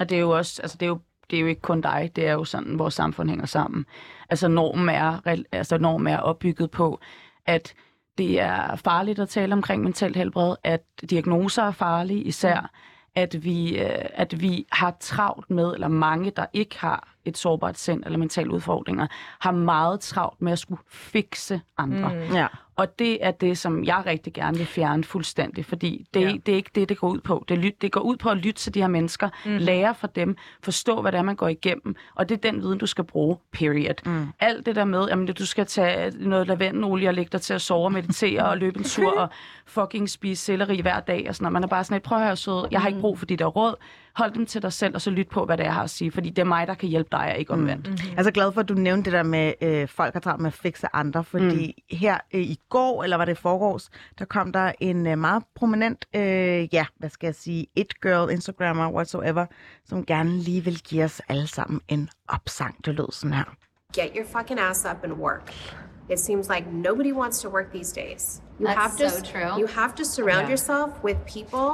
[0.00, 0.98] Og det er jo også, altså det er jo,
[1.30, 3.86] det er jo ikke kun dig, det er jo sådan, vores samfund hænger sammen.
[4.30, 7.00] Altså normen er, altså normen er opbygget på,
[7.46, 7.74] at
[8.18, 12.70] det er farligt at tale omkring mentalt helbred, at diagnoser er farlige især,
[13.16, 17.78] at vi, øh, at vi har travlt med, eller mange, der ikke har et sårbart
[17.78, 19.06] sind eller mentale udfordringer,
[19.38, 22.14] har meget travlt med at skulle fikse andre.
[22.14, 22.34] Mm.
[22.34, 22.46] Ja.
[22.76, 26.32] Og det er det, som jeg rigtig gerne vil fjerne fuldstændig, fordi det, Ja.
[26.46, 27.44] det er ikke det, det går ud på.
[27.48, 29.56] Det, lyt, det går ud på at lytte til de her mennesker, mm.
[29.56, 32.78] lære fra dem, forstå, hvad det er, man går igennem, og det er den viden,
[32.78, 34.06] du skal bruge, period.
[34.06, 34.26] Mm.
[34.40, 37.60] Alt det der med, at du skal tage noget lavendenolie og lægge dig til at
[37.60, 39.28] sove og meditere og løbe en tur og
[39.66, 41.52] fucking spise selleri hver dag og sådan noget.
[41.52, 43.36] Man er bare sådan lidt, prøv at høre sød, jeg har ikke brug for de
[43.36, 43.74] der råd.
[44.16, 45.90] Hold dem til dig selv, og så lyt på, hvad det er, jeg har at
[45.90, 47.88] sige, fordi det er mig, der kan hjælpe dig, og ikke omvendt.
[47.90, 47.96] Mm.
[48.10, 50.40] Jeg er så glad for, at du nævnte det der med, øh, folk har travlt
[50.42, 51.96] med at fikse andre, fordi mm.
[51.96, 55.42] her øh, i går, eller var det i forgårs, der kom der en øh, meget
[55.54, 59.46] prominent, øh, ja, hvad skal jeg sige, it-girl, Instagrammer, whatsoever,
[59.84, 62.84] som gerne lige vil give os alle sammen en opsang.
[62.84, 63.44] Det lød sådan her.
[63.92, 65.52] get your fucking ass up and work.
[66.10, 68.42] It seems like nobody wants to work these days.
[68.60, 69.58] You That's have to so true.
[69.60, 70.50] you have to surround Yeah.
[70.50, 71.70] yourself with people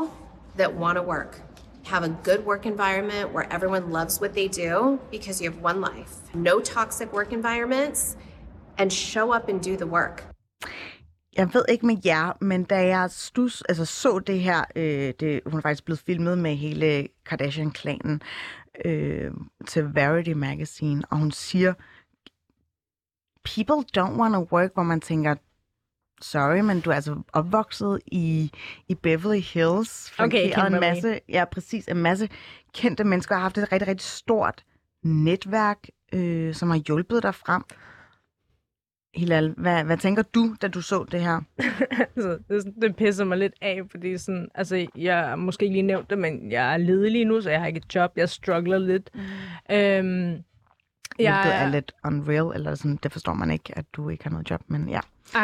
[0.56, 1.40] that want to work.
[1.84, 5.80] Have a good work environment where everyone loves what they do because you have one
[5.80, 6.12] life.
[6.34, 8.16] No toxic work environments
[8.78, 10.26] and show up and do the work.
[11.36, 15.40] Jeg ved ikke med jer, men da jeg stus, altså så det her, øh, det,
[15.46, 18.22] hun er faktisk blevet filmet med hele Kardashian-klanen
[18.84, 19.30] øh,
[19.66, 21.74] til Verity Magazine, og hun siger,
[23.44, 25.34] people don't want to work, hvor man tænker,
[26.20, 28.50] sorry, men du er altså opvokset i,
[28.88, 30.80] i Beverly Hills, flankeret en Kimberly.
[30.80, 32.28] masse, ja præcis, en masse
[32.74, 34.64] kendte mennesker, og har haft et rigtig, rigtig stort
[35.04, 35.78] netværk,
[36.12, 37.62] øh, som har hjulpet dig frem.
[39.14, 41.40] Hilal, hvad, hvad tænker du, da du så det her?
[42.16, 45.82] altså, det, det pisser mig lidt af, fordi sådan, altså, jeg har måske ikke lige
[45.82, 48.12] nævnt det, men jeg er ledig lige nu, så jeg har ikke et job.
[48.16, 49.10] Jeg struggler lidt.
[49.14, 49.76] Mm.
[49.76, 50.42] Øhm,
[51.20, 54.50] Hvilket er lidt unreal, eller sådan, det forstår man ikke, at du ikke har noget
[54.50, 55.00] job, men ja.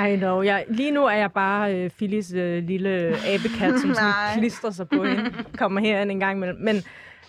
[0.08, 0.42] I know.
[0.42, 4.88] Jeg, lige nu er jeg bare øh, Phyllis øh, lille abekat, som sådan klistrer sig
[4.88, 5.44] på hende.
[5.58, 6.60] Kommer herind en gang imellem.
[6.60, 6.76] Men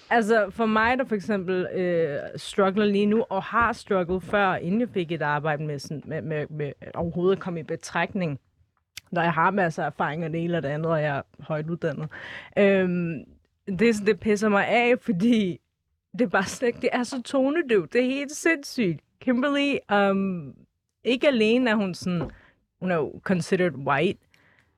[0.10, 4.82] altså, for mig, der for eksempel øh, struggler lige nu, og har strugglet før, inden
[4.82, 8.40] jeg fik et arbejde med, sådan, med, med, med overhovedet at komme i betragtning,
[9.12, 11.22] når jeg har masser af erfaring og det ene og det andet, og jeg er
[11.40, 12.10] højt uddannet.
[12.58, 13.20] Øhm,
[13.80, 15.60] det, det pisser mig af, fordi
[16.20, 17.94] det er bare slet ikke, det er så tonedøvt.
[17.94, 19.00] Det er helt sindssygt.
[19.22, 19.78] Kimberly,
[20.12, 20.54] um,
[21.04, 22.30] ikke alene er hun sådan,
[22.80, 24.20] hun er jo considered white,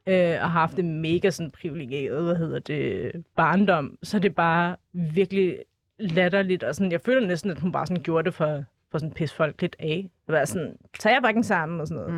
[0.08, 4.34] øh, og har haft det mega sådan privilegeret, hvad hedder det, barndom, så det er
[4.34, 5.58] bare virkelig
[5.99, 9.13] latterligt, og sådan, jeg føler næsten, at hun bare sådan gjorde det for, for sådan
[9.13, 10.10] pisse folk lidt af.
[10.28, 12.13] Det var sådan, tag jer bakken sammen og sådan noget.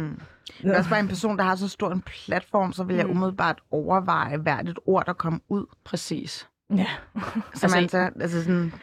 [0.63, 0.69] Mm.
[0.69, 3.11] Er også bare en person, der har så stor en platform, så vil jeg Mm.
[3.11, 5.65] umiddelbart overveje hvert et ord, der kommer ud.
[5.83, 6.47] Præcis.
[6.75, 6.85] Ja.
[7.15, 7.21] Så
[7.53, 8.73] Altså, man så, altså sådan,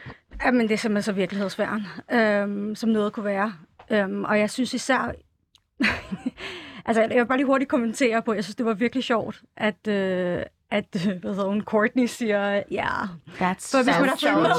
[0.45, 3.53] Jamen, det er simpelthen så virkelighedsfærden, øhm, som noget kunne være.
[3.91, 5.11] Øhm, og jeg synes især...
[6.85, 9.87] altså, jeg vil bare lige hurtigt kommentere på, jeg synes, det var virkelig sjovt, at,
[9.87, 10.85] øh, at
[11.21, 12.87] hvad hedder hun, Courtney siger, ja,
[13.41, 14.51] that's For hvis man har so fulgt med-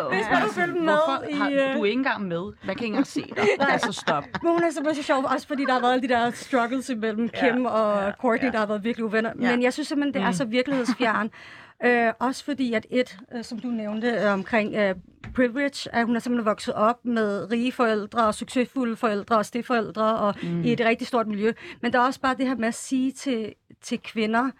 [0.00, 0.14] true.
[0.16, 1.34] hvis man har fulgt med Hvorfor i...
[1.34, 2.42] har, øh, du er ikke engang med?
[2.66, 3.44] Man kan ikke engang se dig.
[3.72, 4.24] altså stop.
[4.42, 6.88] Men hun er simpelthen så sjov, også fordi der har været alle de der struggles
[6.88, 8.52] imellem Kim og ja, Courtney, ja.
[8.52, 9.32] der har været virkelig uvenner.
[9.40, 9.50] Ja.
[9.50, 11.30] Men jeg synes simpelthen, det er så virkelighedsfjern.
[11.84, 14.94] Øh, også fordi, at et, øh, som du nævnte øh, omkring øh,
[15.34, 20.18] privilege, at hun er simpelthen vokset op med rige forældre og succesfulde forældre og steforældre
[20.18, 20.62] og mm.
[20.64, 21.52] i et rigtig stort miljø.
[21.82, 24.50] Men der er også bare det her med at sige til, til kvinder,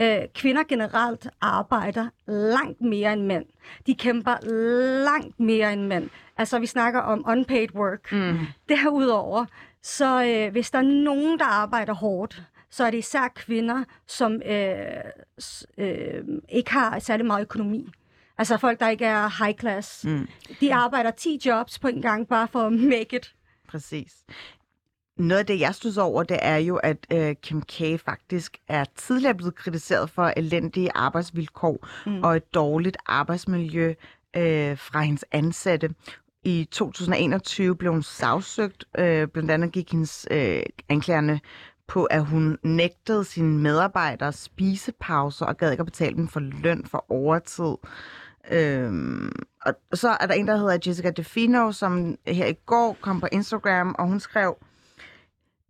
[0.00, 3.44] øh, kvinder generelt arbejder langt mere end mænd.
[3.86, 4.50] De kæmper
[5.04, 6.10] langt mere end mænd.
[6.36, 8.12] Altså, vi snakker om unpaid work.
[8.12, 8.38] Mm.
[8.68, 9.44] Derudover,
[9.82, 14.42] så øh, hvis der er nogen, der arbejder hårdt, så er det især kvinder, som
[14.42, 14.76] øh,
[15.78, 17.88] øh, ikke har særlig meget økonomi.
[18.38, 20.04] Altså folk, der ikke er high class.
[20.04, 20.28] Mm.
[20.60, 23.34] De arbejder 10 jobs på en gang, bare for at make it.
[23.68, 24.12] Præcis.
[25.16, 28.00] Noget af det, jeg synes over, det er jo, at øh, Kim K.
[28.04, 32.22] faktisk er tidligere blevet kritiseret for elendige arbejdsvilkår mm.
[32.22, 33.94] og et dårligt arbejdsmiljø
[34.36, 35.90] øh, fra hendes ansatte.
[36.44, 38.84] I 2021 blev hun sagsøgt.
[38.98, 41.40] Øh, blandt andet gik hendes øh, anklagerne
[41.88, 46.86] på, at hun nægtede sine medarbejdere spisepauser og gad ikke at betale dem for løn
[46.86, 47.74] for overtid.
[48.50, 53.20] Øhm, og så er der en, der hedder Jessica DeFino, som her i går kom
[53.20, 54.56] på Instagram, og hun skrev,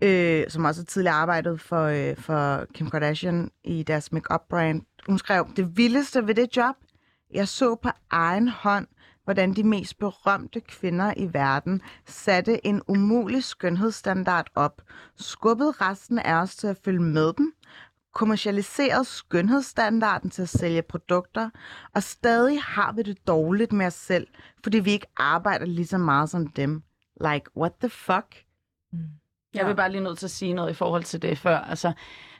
[0.02, 4.83] øh, som også tidligere arbejdet for, øh, for Kim Kardashian i deres makeup brand.
[5.07, 6.76] Hun skrev, det vildeste ved det job,
[7.35, 8.87] jeg så på egen hånd,
[9.29, 14.83] hvordan de mest berømte kvinder i verden satte en umulig skønhedsstandard op,
[15.17, 17.53] skubbede resten af os til at følge med dem,
[18.14, 21.51] kommercialiserede skønhedsstandarden til at sælge produkter,
[21.95, 24.27] og stadig har vi det dårligt med os selv,
[24.62, 26.83] fordi vi ikke arbejder lige så meget som dem.
[27.21, 28.45] Like, what the fuck?
[29.55, 31.59] Jeg vil bare lige nødt til at sige noget i forhold til det før.
[31.59, 31.93] Altså,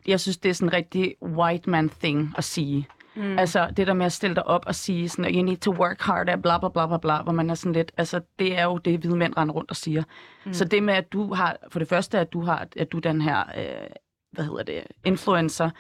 [0.07, 2.89] jeg synes, det er sådan en rigtig white man thing at sige.
[3.19, 3.39] Mm.
[3.39, 6.01] Altså, det der med at stille dig op og sige sådan, you need to work
[6.01, 8.79] harder, bla bla bla bla bla, hvor man er sådan lidt, altså, det er jo
[8.79, 10.03] det, hvide mænd render rundt og siger.
[10.47, 10.53] Mm.
[10.53, 13.01] Så det med, at du har, for det første, at du har, at du er
[13.01, 13.87] den her, øh,
[14.33, 15.71] hvad hedder det, influencer,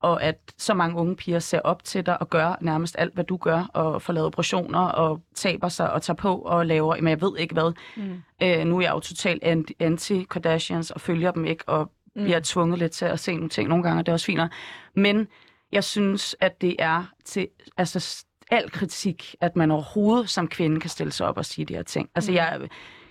[0.00, 3.24] og at så mange unge piger ser op til dig og gør nærmest alt, hvad
[3.24, 7.08] du gør, og får lavet operationer og taber sig og tager på og laver, men
[7.08, 7.72] jeg ved ikke hvad.
[7.96, 8.22] Mm.
[8.42, 12.24] Øh, nu er jeg jo totalt anti- anti-Kardashians og følger dem ikke, og mm.
[12.24, 14.40] bliver tvunget lidt til at se nogle ting nogle gange, og det er også fint.
[14.94, 15.28] Men
[15.72, 20.90] jeg synes, at det er til altså, al kritik, at man overhovedet som kvinde kan
[20.90, 22.10] stille sig op og sige de her ting.
[22.14, 22.68] Altså, jeg,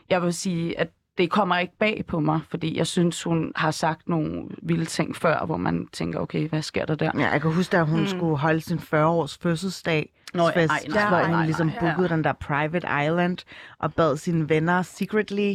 [0.10, 3.72] jeg vil sige, at det kommer ikke bag på mig, fordi jeg synes, hun har
[3.72, 7.12] sagt nogle vilde ting før, hvor man tænker, okay, hvad sker der der?
[7.16, 8.08] Ja, jeg kan huske, at hun mm.
[8.08, 12.16] skulle holde sin 40-års fødselsdag, Nå, fest, ej, nej, hvor hun ligesom bookede ja.
[12.16, 13.38] den der private island
[13.80, 15.54] og bad sine venner secretly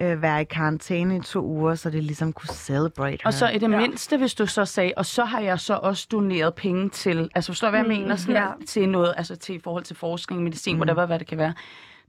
[0.00, 3.52] øh, være i karantæne i to uger, så det ligesom kunne celebrate Og så her.
[3.54, 3.76] i det ja.
[3.80, 7.52] mindste, hvis du så sagde, og så har jeg så også doneret penge til, altså
[7.52, 8.48] forstår du, hvad jeg Mm, mener, sådan, ja.
[8.66, 10.76] til noget, altså til i forhold til forskning, medicin, Mm.
[10.76, 10.80] mm.
[10.80, 11.54] whatever, hvad det kan være.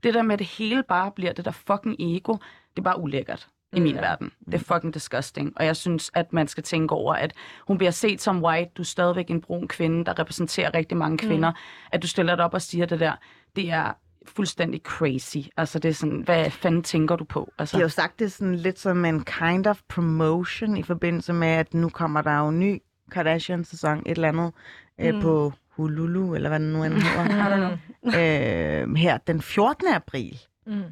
[0.02, 3.00] Det der med, at det hele bare bliver det der fucking ego, det er bare
[3.00, 4.30] ulækkert i min verden.
[4.46, 5.52] Det er fucking disgusting.
[5.56, 7.32] Og jeg synes, at man skal tænke over, at
[7.66, 8.70] hun bliver set som white.
[8.76, 11.52] Du er stadigvæk en brun kvinde, der repræsenterer rigtig mange kvinder.
[11.92, 13.12] At du stiller dig op og siger det der,
[13.56, 13.92] det er
[14.36, 15.38] fuldstændig crazy.
[15.56, 17.52] Altså det er sådan, hvad fanden tænker du på?
[17.58, 21.32] Altså, De har jo sagt det sådan lidt som en kind of promotion i forbindelse
[21.32, 24.52] med, at nu kommer der jo en ny Kardashian-sæson, et eller andet,
[24.98, 25.04] mm.
[25.04, 29.88] øh, på Hululu, eller hvad den nu end hedder, øh, her den 14.
[29.88, 30.38] april.
[30.66, 30.82] Mm.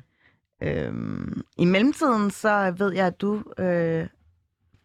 [0.62, 4.06] Øhm, I mellemtiden, så ved jeg, at du, øh,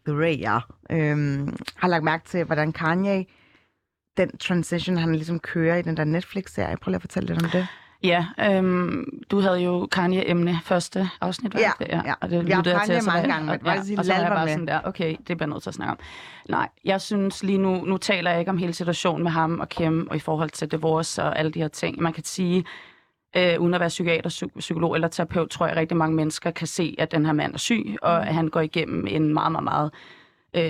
[0.08, 0.58] Raya,
[0.90, 3.24] øhm, har lagt mærke til, hvordan Kanye,
[4.16, 6.76] den transition, han ligesom kører i den der Netflix-serie.
[6.76, 7.66] Prøv lige at fortælle lidt om det.
[8.04, 11.88] Ja, øhm, du havde jo Kanye-emne første afsnit, var Ja, det?
[11.88, 12.12] ja.
[12.20, 13.98] Og det Jeg har lyttede Kanye til, og så mange jeg- gange, og, ja, lige
[13.98, 14.52] og så var jeg bare med.
[14.52, 15.98] sådan der, okay, det bliver jeg nødt til at snakke om.
[16.48, 19.68] Nej, jeg synes lige nu, nu taler jeg ikke om hele situationen med ham og
[19.68, 22.02] Kim, og i forhold til divorce og alle de her ting.
[22.02, 22.64] Man kan sige,
[23.36, 26.50] øh, uden at være psykiater, psy- psykolog eller terapeut, tror jeg, at rigtig mange mennesker
[26.50, 28.28] kan se, at den her mand er syg, og Mm.
[28.28, 29.90] at han går igennem en meget, meget, meget...
[30.54, 30.62] Øh,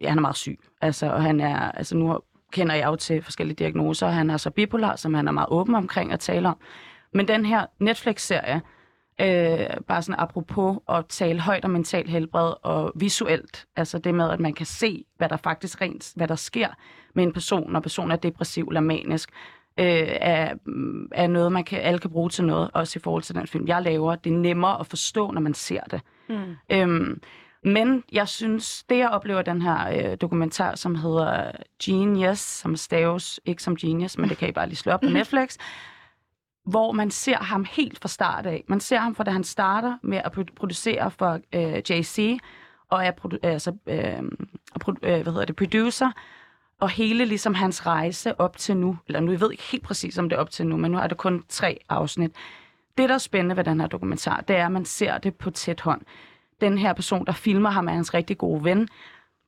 [0.00, 0.58] ja, han er meget syg.
[0.80, 1.58] Altså, og han er...
[1.70, 2.18] Altså, nu
[2.52, 5.74] kender jeg jo til forskellige diagnoser, han er så bipolar, som han er meget åben
[5.74, 6.56] omkring at tale om.
[7.14, 8.62] Men den her Netflix-serie,
[9.20, 14.30] øh, bare sådan apropos at tale højt om mental helbred og visuelt, altså det med,
[14.30, 16.68] at man kan se, hvad der faktisk rent, hvad der sker
[17.14, 19.30] med en person, når personen er depressiv eller manisk,
[19.78, 23.22] øh, er, mm, er noget, man kan, alle kan bruge til noget, også i forhold
[23.22, 24.14] til den film, jeg laver.
[24.14, 26.00] Det er nemmere at forstå, når man ser det.
[26.28, 26.56] Mm.
[26.70, 27.20] Øhm,
[27.64, 31.50] men jeg synes, det jeg oplever den her øh, dokumentar, som hedder
[31.84, 35.08] Genius, som staves ikke som Genius, men det kan I bare lige slå op på
[35.18, 35.56] Netflix,
[36.64, 38.64] hvor man ser ham helt fra start af.
[38.68, 42.38] Man ser ham fra da han starter med at produ- producere for øh, JC,
[42.90, 44.22] og er produ- altså, øh,
[44.74, 46.10] og produ- øh, hvad hedder det, producer,
[46.80, 50.18] og hele ligesom hans rejse op til nu, eller nu jeg ved ikke helt præcis,
[50.18, 52.30] om det er op til nu, men nu er det kun tre afsnit.
[52.98, 55.50] Det, der er spændende ved den her dokumentar, det er, at man ser det på
[55.50, 56.02] tæt hånd.
[56.62, 58.88] Den her person, der filmer ham, er hans rigtig gode ven.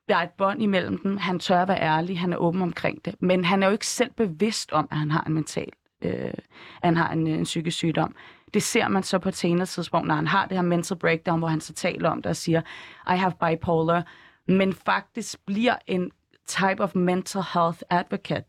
[0.09, 1.17] Der er et bånd imellem dem.
[1.17, 2.19] Han tør at være ærlig.
[2.19, 3.15] Han er åben omkring det.
[3.19, 5.69] Men han er jo ikke selv bevidst om, at han har en mental,
[6.01, 6.33] øh,
[6.83, 8.15] han har en, en psykisk sygdom.
[8.53, 11.39] Det ser man så på et senere tidspunkt, når han har det her mental breakdown,
[11.39, 12.61] hvor han så taler om det og siger,
[13.13, 14.03] I have bipolar,
[14.47, 16.11] men faktisk bliver en
[16.47, 18.45] type of mental health advocate,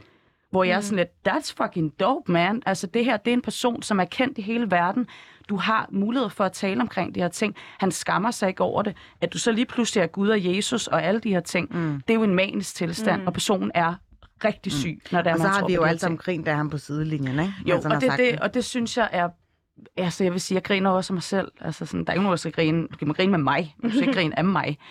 [0.50, 2.62] hvor jeg er sådan lidt, that's fucking dope, man.
[2.66, 5.06] Altså det her, det er en person, som er kendt i hele verden.
[5.48, 7.54] Du har mulighed for at tale omkring de her ting.
[7.78, 8.96] Han skammer sig ikke over det.
[9.20, 12.00] At du så lige pludselig er Gud og Jesus og alle de her ting, mm.
[12.08, 13.26] det er jo en manisk tilstand, mm.
[13.26, 13.94] og personen er
[14.44, 16.24] rigtig syg, når det er, Og så har vi jo de her alle sammen ting.
[16.24, 17.52] grint af ham på sidelinjen, ikke?
[17.66, 19.28] Jo, har og det, det, og det synes jeg er...
[19.96, 21.52] Altså, jeg vil sige, jeg griner også af mig selv.
[21.60, 22.88] Altså, sådan, der er ikke nogen, der skal grine.
[22.88, 24.78] Du kan grine med mig, men du skal ikke grine af mig.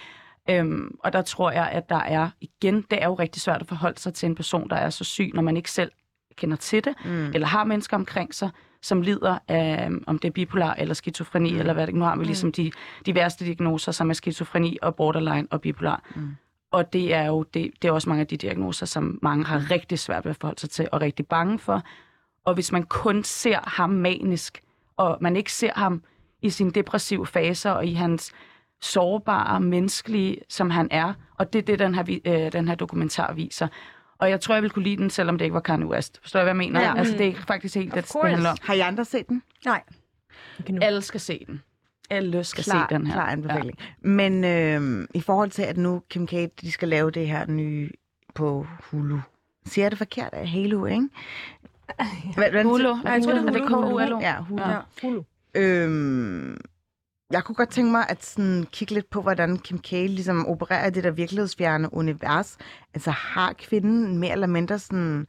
[0.49, 3.67] Øhm, og der tror jeg, at der er, igen, det er jo rigtig svært at
[3.67, 5.91] forholde sig til en person, der er så syg, når man ikke selv
[6.37, 7.31] kender til det, mm.
[7.33, 8.49] eller har mennesker omkring sig,
[8.85, 11.59] som lider af, om det er bipolar eller skizofreni, mm.
[11.59, 12.71] eller hvad det nu har vi ligesom de,
[13.05, 16.03] de værste diagnoser, som er skizofreni og borderline og bipolar.
[16.15, 16.35] Mm.
[16.71, 19.71] Og det er jo det, det er også mange af de diagnoser, som mange har
[19.71, 21.83] rigtig svært ved at forholde sig til, og rigtig bange for.
[22.45, 24.61] Og hvis man kun ser ham manisk,
[24.97, 26.03] og man ikke ser ham
[26.41, 28.33] i sine depressive faser og i hans
[28.81, 33.33] sårbare, menneskelige, som han er, og det er det, den her, øh, den her dokumentar
[33.33, 33.67] viser.
[34.19, 36.19] Og jeg tror, jeg ville kunne lide den, selvom det ikke var Kanye West.
[36.21, 36.81] Forstår jeg, hvad jeg mener?
[36.81, 36.87] Ja.
[36.91, 36.97] Ja.
[36.97, 38.57] Altså, det er faktisk helt det, det handler om.
[38.61, 39.43] Har I andre set den?
[39.65, 39.81] Nej.
[40.81, 41.61] Alle skal se den.
[42.09, 43.13] Alle skal Klar, se den her.
[43.13, 43.77] klar anbefaling.
[43.79, 44.07] Ja.
[44.09, 47.89] Men øh, i forhold til, at nu Kim K, de skal lave det her nye
[48.35, 49.19] på Hulu.
[49.65, 50.29] Siger jeg det forkert?
[50.31, 51.09] Er Halo, ikke?
[52.35, 52.93] Hvad, hvad, Hulu.
[52.95, 54.19] hvad- Jeg tror, det er er det H-U-L-U.
[54.19, 54.61] Ja, Hulu.
[54.63, 54.71] Ja.
[54.71, 54.79] Ja.
[55.01, 55.23] Hulu.
[55.55, 56.57] Øhm,
[57.31, 60.87] jeg kunne godt tænke mig at sådan, kigge lidt på, hvordan Kim K ligesom opererer
[60.87, 62.57] i det der virkelighedsfjerne univers.
[62.93, 65.27] Altså har kvinden mere eller mindre sådan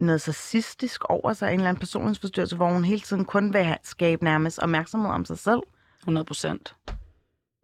[0.00, 4.24] noget sarcistisk over sig, en eller anden personlighedsforstyrrelse, hvor hun hele tiden kun vil skabe
[4.24, 5.60] nærmest opmærksomhed om sig selv?
[6.00, 6.74] 100 procent.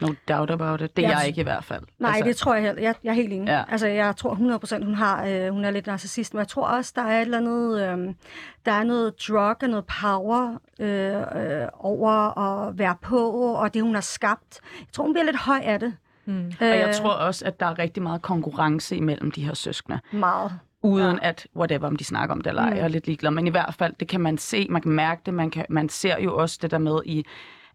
[0.01, 0.97] No doubt about it.
[0.97, 1.83] Det er Jeg- jeg ikke i hvert fald.
[1.99, 2.83] Nej, altså, det tror jeg heller.
[2.83, 3.49] Jeg, jeg er helt enig.
[3.49, 3.63] Ja.
[3.69, 6.93] Altså, jeg tror 100% hun har, øh, hun er lidt narcissist, men jeg tror også,
[6.97, 8.15] der er et eller andet, øh,
[8.67, 13.83] der er noget drug og noget power øh, øh, over at være på, og det
[13.83, 14.61] hun har skabt.
[14.81, 15.95] Jeg tror, hun bliver lidt høj af det.
[16.25, 16.53] Mm.
[16.61, 20.01] Og jeg tror også, at der er rigtig meget konkurrence imellem de her søskende.
[20.13, 20.53] Meget.
[20.83, 21.29] Uden ja.
[21.29, 22.77] at, whatever, om de snakker om det eller ej, Mm.
[22.77, 23.31] jeg er lidt ligeglad.
[23.31, 25.89] Men i hvert fald, det kan man se, man kan mærke det, man, kan, man
[25.89, 27.25] ser jo også det der med i,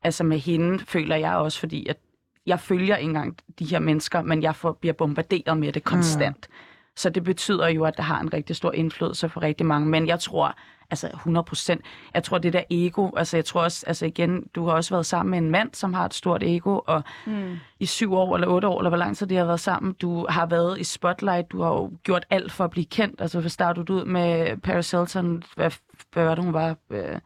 [0.03, 1.97] altså med hende føler jeg også, fordi at
[2.45, 6.47] jeg følger ikke engang de her mennesker, men jeg får, bliver bombarderet med det konstant.
[6.49, 6.55] Mm.
[6.95, 9.87] Så det betyder jo, at der har en rigtig stor indflydelse for rigtig mange.
[9.87, 10.55] Men jeg tror,
[10.89, 11.81] altså 100 procent,
[12.13, 15.05] jeg tror det der ego, altså jeg tror også, altså igen, du har også været
[15.05, 17.57] sammen med en mand, som har et stort ego, og mm.
[17.79, 20.25] i syv år eller otte år, eller hvor lang tid de har været sammen, du
[20.29, 23.21] har været i spotlight, du har jo gjort alt for at blive kendt.
[23.21, 25.43] Altså, hvad startede du ud med Paris Hilton?
[25.55, 25.71] Hvad,
[26.13, 26.75] hvad var det, hun var?
[26.89, 27.19] Øh,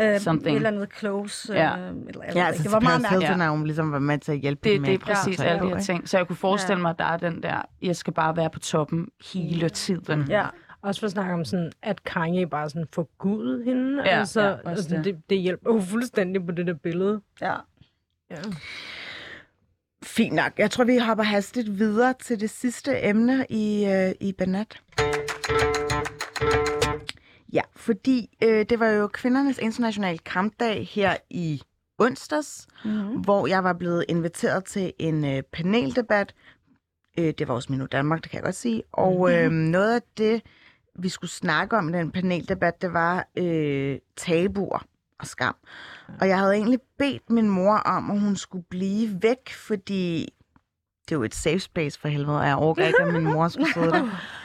[0.00, 0.52] Øh, Something.
[0.52, 1.54] Et eller andet close.
[1.54, 1.78] Ja.
[1.78, 3.30] Øh, eller, Ja, altså, det var meget mærkeligt.
[3.30, 5.46] Er jo ligesom været med til at hjælpe Det, dem det er med præcis tøj
[5.46, 6.08] alle de her ting.
[6.08, 6.82] Så jeg kunne forestille Ja.
[6.82, 10.26] mig, at der er den der, jeg skal bare være på toppen hele tiden.
[10.28, 10.46] Ja.
[10.82, 14.02] Også for at snakke om sådan, at Kanye bare sådan forgud hende.
[14.04, 15.04] Ja, altså, ja, altså det.
[15.04, 15.22] det.
[15.30, 17.20] Det, hjælper jo fuldstændig på det der billede.
[17.40, 17.54] ja.
[18.30, 18.36] Ja.
[20.04, 20.52] Fint nok.
[20.58, 24.80] Jeg tror, vi hopper hastigt videre til det sidste emne i, øh, i Banat.
[27.52, 31.62] Ja, fordi øh, det var jo kvindernes internationale kampdag her i
[31.98, 33.20] onsdags, Mm-hmm.
[33.20, 36.34] hvor jeg var blevet inviteret til en øh, paneldebat.
[37.18, 38.82] Øh, det var også Minu Danmark, det kan jeg godt sige.
[38.92, 40.42] Og øh, noget af det,
[40.98, 44.78] vi skulle snakke om i den paneldebat, det var øh, tabuer
[45.20, 45.56] og skam.
[46.20, 50.28] Og jeg havde egentlig bedt min mor om, at hun skulle blive væk, fordi
[51.08, 53.48] det er jo et safe space for helvede, og jeg overgår ikke, at min mor
[53.48, 54.08] skulle sidde der.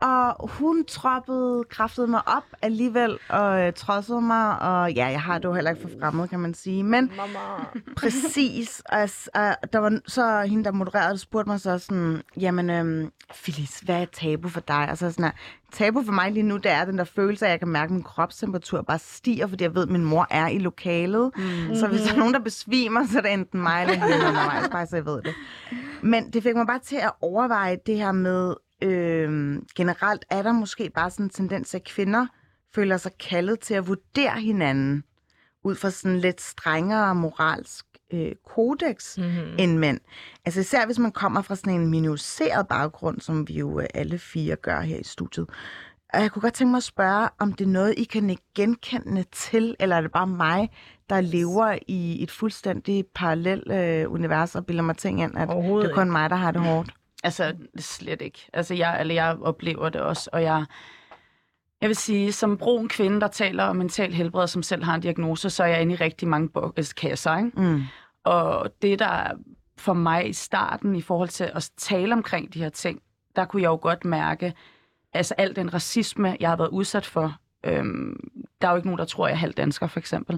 [0.00, 5.38] Og hun troppede kraftet mig op alligevel, og øh, trodsede mig, og ja, jeg har
[5.38, 6.82] det jo heller ikke for fremmed, kan man sige.
[6.82, 7.38] Men Mama.
[8.00, 8.82] Præcis.
[8.88, 13.10] Og, og der var så hende, der modererede, spurgte mig så sådan, jamen, øhm,
[13.42, 14.88] Phyllis, hvad er tabu for dig?
[14.90, 15.32] Og så sådan her,
[15.72, 17.84] tabu for mig lige nu, det er den der følelse af, at jeg kan mærke,
[17.84, 21.30] at min kropstemperatur bare stiger, fordi jeg ved, at min mor er i lokalet.
[21.36, 21.74] Mm.
[21.74, 24.68] Så hvis der er nogen, der besvimer, så er det enten mig eller hende undervejs,
[24.68, 25.34] bare så jeg ved det.
[26.02, 30.52] Men det fik mig bare til at overveje det her med, øhm, generelt er der
[30.52, 32.26] måske bare sådan en tendens, at kvinder
[32.74, 35.04] føler sig kaldet til at vurdere hinanden
[35.64, 39.54] ud fra sådan lidt strengere moralsk øh, kodex Mm-hmm.
[39.58, 40.00] end mænd.
[40.44, 44.18] Altså især hvis man kommer fra sådan en minoriseret baggrund, som vi jo øh, alle
[44.18, 45.46] fire gør her i studiet.
[46.12, 48.42] Og jeg kunne godt tænke mig at spørge, om det er noget, I kan ikke
[48.54, 50.70] genkende til, eller er det bare mig,
[51.10, 55.90] der lever i et fuldstændig parallelt øh, univers og bilder mig ting ind, at det
[55.90, 56.90] er kun mig, der har det hårdt?
[57.24, 58.48] Altså, er slet ikke.
[58.52, 60.64] Altså, jeg, eller jeg oplever det også, og jeg,
[61.80, 65.00] jeg vil sige, som brun kvinde, der taler om mental helbred, som selv har en
[65.00, 67.50] diagnose, så er jeg inde i rigtig mange bok- kasser, ikke?
[67.60, 67.82] Mm.
[68.24, 69.30] Og det, der
[69.78, 73.02] for mig i starten, i forhold til at tale omkring de her ting,
[73.36, 74.54] der kunne jeg jo godt mærke,
[75.12, 77.36] altså al den racisme, jeg har været udsat for.
[77.64, 78.30] Øhm,
[78.62, 80.34] der er jo ikke nogen, der tror, jeg er halv dansker, for eksempel.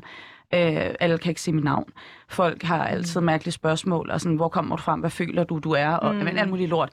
[0.55, 1.93] Øh, alle kan ikke sige mit navn.
[2.29, 5.71] Folk har altid mærkelige spørgsmål, og sådan, hvor kommer du frem, hvad føler du, du
[5.71, 6.21] er, og mm.
[6.21, 6.91] men, alt muligt lort.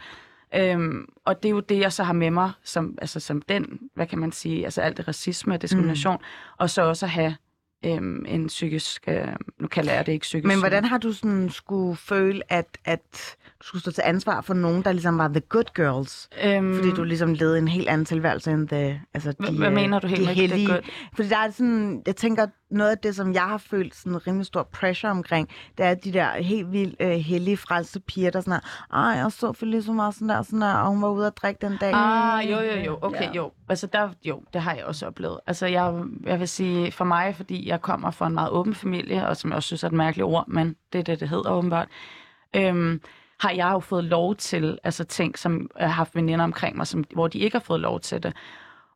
[0.55, 3.79] Øhm, og det er jo det, jeg så har med mig, som, altså, som den,
[3.95, 6.53] hvad kan man sige, altså alt det racisme og diskrimination, mm.
[6.57, 7.35] og så også at have
[7.85, 9.27] øhm, en psykisk, øh,
[9.59, 10.47] nu kalder jeg det ikke psykisk.
[10.47, 14.53] Men hvordan har du sådan skulle føle, at, at du skulle stå til ansvar for
[14.53, 16.29] nogen, der ligesom var the good girls?
[16.43, 19.73] øhm, Fordi du ligesom levede en helt anden tilværelse end the, altså de, Hvad- øh,
[19.73, 20.67] mener du helt de hellige.
[20.67, 20.81] good?
[21.15, 24.45] Fordi der er sådan, jeg tænker, noget af det, som jeg har følt sådan rimelig
[24.45, 28.53] stor pressure omkring, det er de der helt vildt øh, hellige frelste piger, der sådan
[28.53, 31.27] er, ej, jeg så for ligesom meget sådan der, sådan der, og hun var ude
[31.27, 31.91] at drikke den dag.
[31.93, 32.97] Ah, jo, jo, jo.
[33.01, 33.31] Okay, ja.
[33.35, 33.51] jo.
[33.69, 35.39] Altså, der, jo, det har jeg også oplevet.
[35.47, 39.27] Altså, jeg, jeg vil sige, for mig, fordi jeg kommer fra en meget åben familie,
[39.27, 41.51] og som jeg også synes er et mærkeligt ord, men det er det, det hedder
[41.51, 41.87] åbenbart,
[42.55, 43.01] øhm,
[43.39, 46.87] har jeg jo fået lov til, altså ting, som jeg har haft veninder omkring mig,
[46.87, 48.33] som, hvor de ikke har fået lov til det.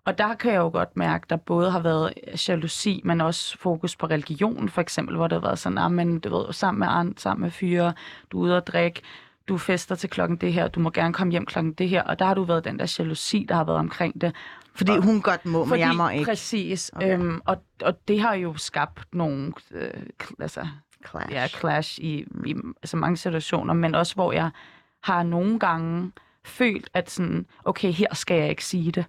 [0.05, 2.13] Og der kan jeg jo godt mærke, der både har været
[2.47, 6.19] jalousi, men også fokus på religion, for eksempel, hvor det har været sådan, ah, men
[6.19, 7.93] du ved, sammen med andre, sammen med fyre,
[8.32, 9.01] du er ude og drikke,
[9.47, 12.19] du fester til klokken det her, du må gerne komme hjem klokken det her, og
[12.19, 14.36] der har du været den der jalousi, der har været omkring det.
[14.76, 16.26] Fordi hun godt må, men Fordi, jeg må ikke.
[16.26, 17.13] Præcis, Okay.
[17.19, 19.91] øhm, og, og det har jo skabt nogle øh,
[20.39, 20.67] altså,
[21.09, 21.32] Clash.
[21.32, 24.49] ja, clash i, i altså mange situationer, men også hvor jeg
[25.03, 26.11] har nogle gange
[26.45, 29.05] følt, at sådan, okay, her skal jeg ikke sige det.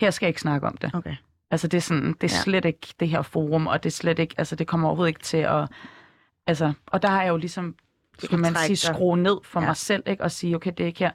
[0.00, 0.90] Her skal jeg ikke snakke om det.
[0.94, 1.16] Okay.
[1.50, 2.42] Altså det er sådan, det er Ja.
[2.42, 5.20] slet ikke det her forum, og det er slet ikke, altså det kommer overhovedet ikke
[5.22, 5.68] til at,
[6.46, 7.74] altså, og der har jeg jo ligesom,
[8.30, 9.66] kan man sige, skrue ned for ja.
[9.66, 11.10] mig selv, ikke, og sige, okay, det er ikke her.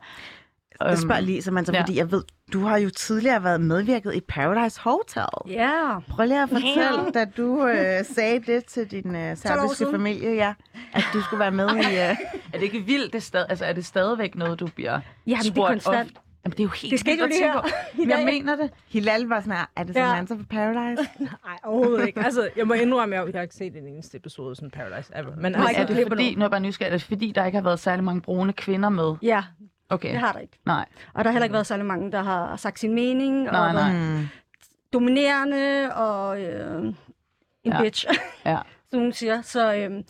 [0.81, 1.81] Jeg spørger Øhm, lige, Samantha, ja.
[1.81, 5.23] fordi jeg ved, du har jo tidligere været medvirket i Paradise Hotel.
[5.47, 5.99] Ja.
[6.09, 10.53] Prøv lige at fortælle, da du øh, sagde det til din øh, serbiske familie, ja,
[10.93, 11.79] at du skulle være med i...
[11.79, 11.93] Øh,
[12.53, 13.13] Er det ikke vildt?
[13.13, 14.91] Det er, stad, altså, er det stadigvæk noget, du bliver
[15.27, 16.17] Jamen, det er spurgt konstant.
[16.17, 16.23] Om?
[16.45, 17.65] Jamen, det er jo helt Det skete vildt jo at
[17.95, 18.71] lige tænke jeg mener det.
[18.87, 20.05] Hilal var sådan her, er det Ja.
[20.05, 21.09] Samantha fra Paradise?
[21.45, 22.19] Nej, overhovedet ikke.
[22.19, 24.71] Altså, jeg må indrømme, at jeg, jeg har ikke set en eneste episode af sådan
[24.71, 25.35] Paradise ever.
[25.37, 27.45] Men Nej, altså, er det fordi, nu er jeg bare nysgerrig, er det fordi, der
[27.45, 29.13] ikke har været særlig mange brune kvinder med?
[29.21, 29.43] Ja,
[29.93, 30.59] Okay, det har der ikke.
[30.65, 30.85] nej.
[31.13, 33.43] Og der har heller ikke været særlig mange, der har sagt sin mening.
[33.43, 33.91] Nej, og nej.
[33.93, 34.29] været
[34.93, 36.95] dominerende og øh, en
[37.65, 37.81] Ja.
[37.81, 38.05] bitch.
[38.45, 38.57] Ja.
[38.89, 39.41] som nogen siger.
[39.41, 40.03] Så, øhm,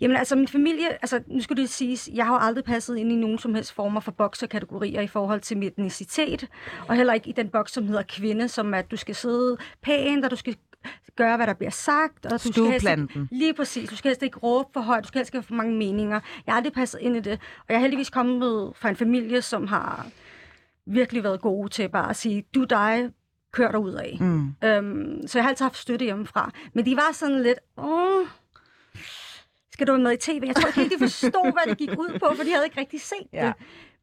[0.00, 3.12] jamen altså, min familie, altså, nu skulle det siges, jeg har jo aldrig passet ind
[3.12, 6.48] i nogen som helst former for bokserkategorier i forhold til min etnicitet,
[6.88, 10.24] og heller ikke i den boks, som hedder kvinde, som at du skal sidde pænt,
[10.24, 10.56] og du skal
[11.16, 12.26] gøre, hvad der bliver sagt.
[12.26, 13.28] Og du skal helst, Stueplanten.
[13.32, 13.90] lige præcis.
[13.90, 15.02] Du skal helst ikke råbe for højt.
[15.04, 16.20] Du skal helst ikke have for mange meninger.
[16.46, 17.32] Jeg har aldrig passet ind i det.
[17.58, 20.06] Og jeg er heldigvis kommet fra en familie, som har
[20.86, 23.10] virkelig været gode til bare at sige, du dig,
[23.52, 24.16] kør dig ud af.
[24.20, 24.54] Mm.
[24.64, 26.50] Øhm, så jeg har altid haft støtte hjemmefra.
[26.74, 28.26] Men de var sådan lidt, åh,
[29.72, 30.42] skal du med i tv?
[30.46, 33.00] Jeg tror ikke de forstod, hvad det gik ud på, for de havde ikke rigtig
[33.00, 33.46] set Ja.
[33.46, 33.54] det.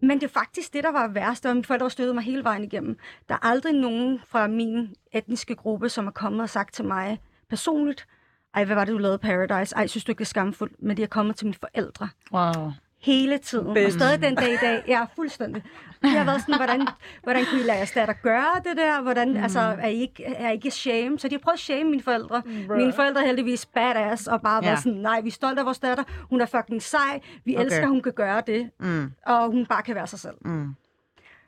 [0.01, 2.63] Men det er faktisk det, der var værst, og mine forældre har mig hele vejen
[2.63, 2.97] igennem.
[3.29, 7.19] Der er aldrig nogen fra min etniske gruppe, som er kommet og sagt til mig
[7.49, 8.07] personligt,
[8.53, 9.75] ej, hvad var det, du lavede Paradise?
[9.75, 10.73] Ej, synes du ikke, det er skamfuldt?
[10.79, 13.67] Men de er kommet til mine forældre Wow hele tiden.
[13.67, 13.95] Og Bedst.
[13.97, 15.63] stadig den dag i dag, jeg er fuldstændig.
[16.03, 16.87] Jeg har været sådan, hvordan,
[17.23, 19.01] hvordan kunne I lade jeres datter gøre det der?
[19.01, 19.37] Hvordan, mm.
[19.43, 21.19] altså, er I ikke, er I ikke shame?
[21.19, 22.41] Så de har prøvet at shame mine forældre.
[22.67, 22.77] Bruh.
[22.77, 24.69] Mine forældre er heldigvis badass, og bare Ja.
[24.69, 26.03] været sådan, nej, vi er stolte af vores datter.
[26.29, 27.19] Hun er fucking sej.
[27.45, 27.65] Vi Okay.
[27.65, 28.69] elsker, at hun kan gøre det.
[28.79, 29.11] Mm.
[29.25, 30.35] Og hun bare kan være sig selv.
[30.41, 30.75] Mm.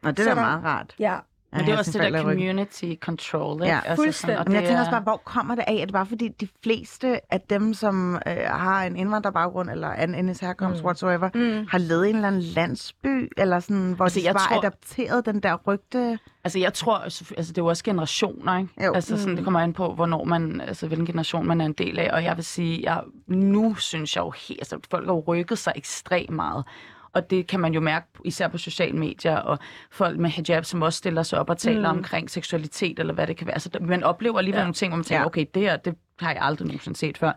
[0.03, 0.95] Og det er da meget rart.
[0.99, 1.17] Ja.
[1.53, 3.65] Men det er også det der community control, ikke?
[3.75, 4.37] Ja, altså fuldstændig.
[4.39, 5.73] og Men jeg tænker er- også bare, hvor kommer det af?
[5.73, 10.19] Er det bare fordi de fleste af dem, som øh, har en indvandrerbaggrund eller anden
[10.19, 10.85] etnisk herkomst, mm.
[10.85, 11.67] whatsoever, Mm.
[11.69, 14.57] har levet i en eller anden landsby, eller sådan, hvor Altså, de jeg bare tror-
[14.59, 16.19] adapteret den der rygte?
[16.43, 18.85] Altså, jeg tror, altså det er jo også generationer, ikke?
[18.85, 18.93] Jo.
[18.93, 21.99] Altså, sådan, det kommer an på, hvornår man, altså, hvilken generation man er en del
[21.99, 22.09] af.
[22.13, 25.73] Og jeg vil sige, jeg, nu synes jeg jo helt, altså, folk har rykket sig
[25.75, 26.65] ekstremt meget.
[27.13, 29.59] Og det kan man jo mærke, især på sociale medier, og
[29.91, 31.97] folk med hijab, som også stiller sig op og taler mm.
[31.97, 33.59] omkring seksualitet, eller hvad det kan være.
[33.59, 34.63] Så der- man oplever alligevel ja.
[34.63, 35.25] nogle ting, hvor man tænker, ja.
[35.25, 37.31] okay, det her, det har jeg aldrig nogensinde set før.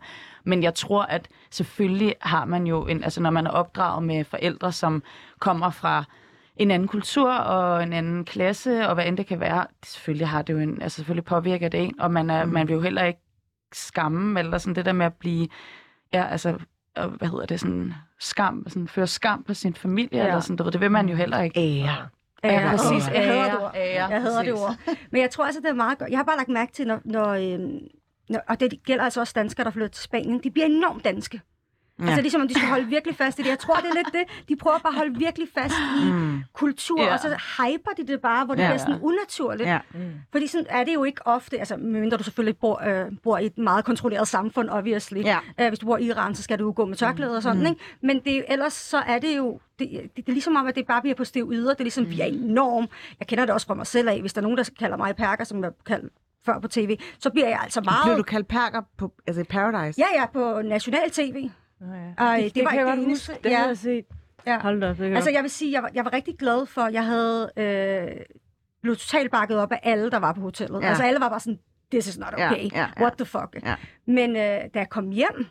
[0.44, 4.24] Men jeg tror, at selvfølgelig har man jo, en, altså når man er opdraget med
[4.24, 5.02] forældre, som
[5.38, 6.04] kommer fra
[6.56, 10.42] en anden kultur og en anden klasse, og hvad end det kan være, selvfølgelig har
[10.42, 12.52] det jo en, altså selvfølgelig påvirker det en, og man, er, mm.
[12.52, 13.20] man vil jo heller ikke
[13.72, 15.48] skamme, eller sådan det der med at blive,
[16.12, 16.58] ja, altså,
[16.98, 20.26] øh, hvad hedder det, sådan skam, sådan føre skam på sin familie, ja.
[20.26, 21.60] eller sådan, du ved, det vil man jo heller ikke.
[21.60, 22.08] Ære.
[22.44, 23.08] Ja, præcis.
[23.14, 23.72] Jeg hader det Ære, ord.
[23.74, 24.76] ære, Jeg hader det ord.
[25.10, 26.10] Men jeg tror altså, det er meget godt.
[26.10, 27.78] Jeg har bare lagt mærke til, når, når, øhm,
[28.28, 31.40] når og det gælder altså også danskere, der flytter til Spanien, de bliver enormt danske.
[32.02, 32.06] Ja.
[32.06, 33.48] Altså ligesom om de skal holde virkelig fast i det.
[33.48, 34.48] Jeg tror, det er lidt det.
[34.48, 36.40] De prøver bare at holde virkelig fast i Mm.
[36.52, 37.12] kultur, Ja.
[37.12, 38.68] og så hyper de det bare, hvor det Ja.
[38.68, 39.68] bliver sådan unaturligt.
[39.68, 39.78] Ja.
[40.32, 43.46] Fordi sådan er det jo ikke ofte, altså medmindre du selvfølgelig bor, øh, bor i
[43.46, 45.22] et meget kontrolleret samfund, obviously.
[45.24, 45.38] Ja.
[45.60, 47.60] Øh, hvis du bor i Iran, så skal du jo gå med tørklæde og sådan,
[47.60, 47.66] mm.
[47.66, 47.80] ikke?
[48.00, 50.86] Men det, ellers så er det jo, det, det, det er ligesom om, at det
[50.86, 51.70] bare bliver på stiv yder.
[51.70, 52.10] Det er ligesom, mm.
[52.10, 52.88] vi er enorm.
[53.20, 54.20] Jeg kender det også fra mig selv af.
[54.20, 56.12] Hvis der er nogen, der kalder mig perker, som jeg kaldt
[56.46, 58.04] før på tv, så bliver jeg altså meget...
[58.04, 60.00] Blev du kaldt perker på, altså Paradise?
[60.00, 61.50] Ja, ja, på national tv.
[61.82, 62.24] Ja.
[62.24, 63.32] Ej, det, det det, var kan jeg ikke godt huske.
[63.44, 63.60] Det Ja.
[63.66, 64.04] jeg set.
[64.46, 64.58] Ja.
[64.60, 66.88] Hold da op, det Altså, jeg vil sige, jeg var, jeg var rigtig glad for,
[66.88, 68.20] jeg havde øh,
[68.82, 70.78] blev totalt bakket op af alle, der var på hotellet.
[70.80, 70.84] Ja.
[70.84, 70.88] Ja.
[70.88, 71.58] Altså, alle var bare sådan,
[71.90, 72.62] this is not Ja, okay.
[72.72, 73.00] ja, ja.
[73.00, 73.56] What the fuck?
[73.64, 73.74] Ja.
[74.06, 75.46] Men øh, da jeg kom hjem,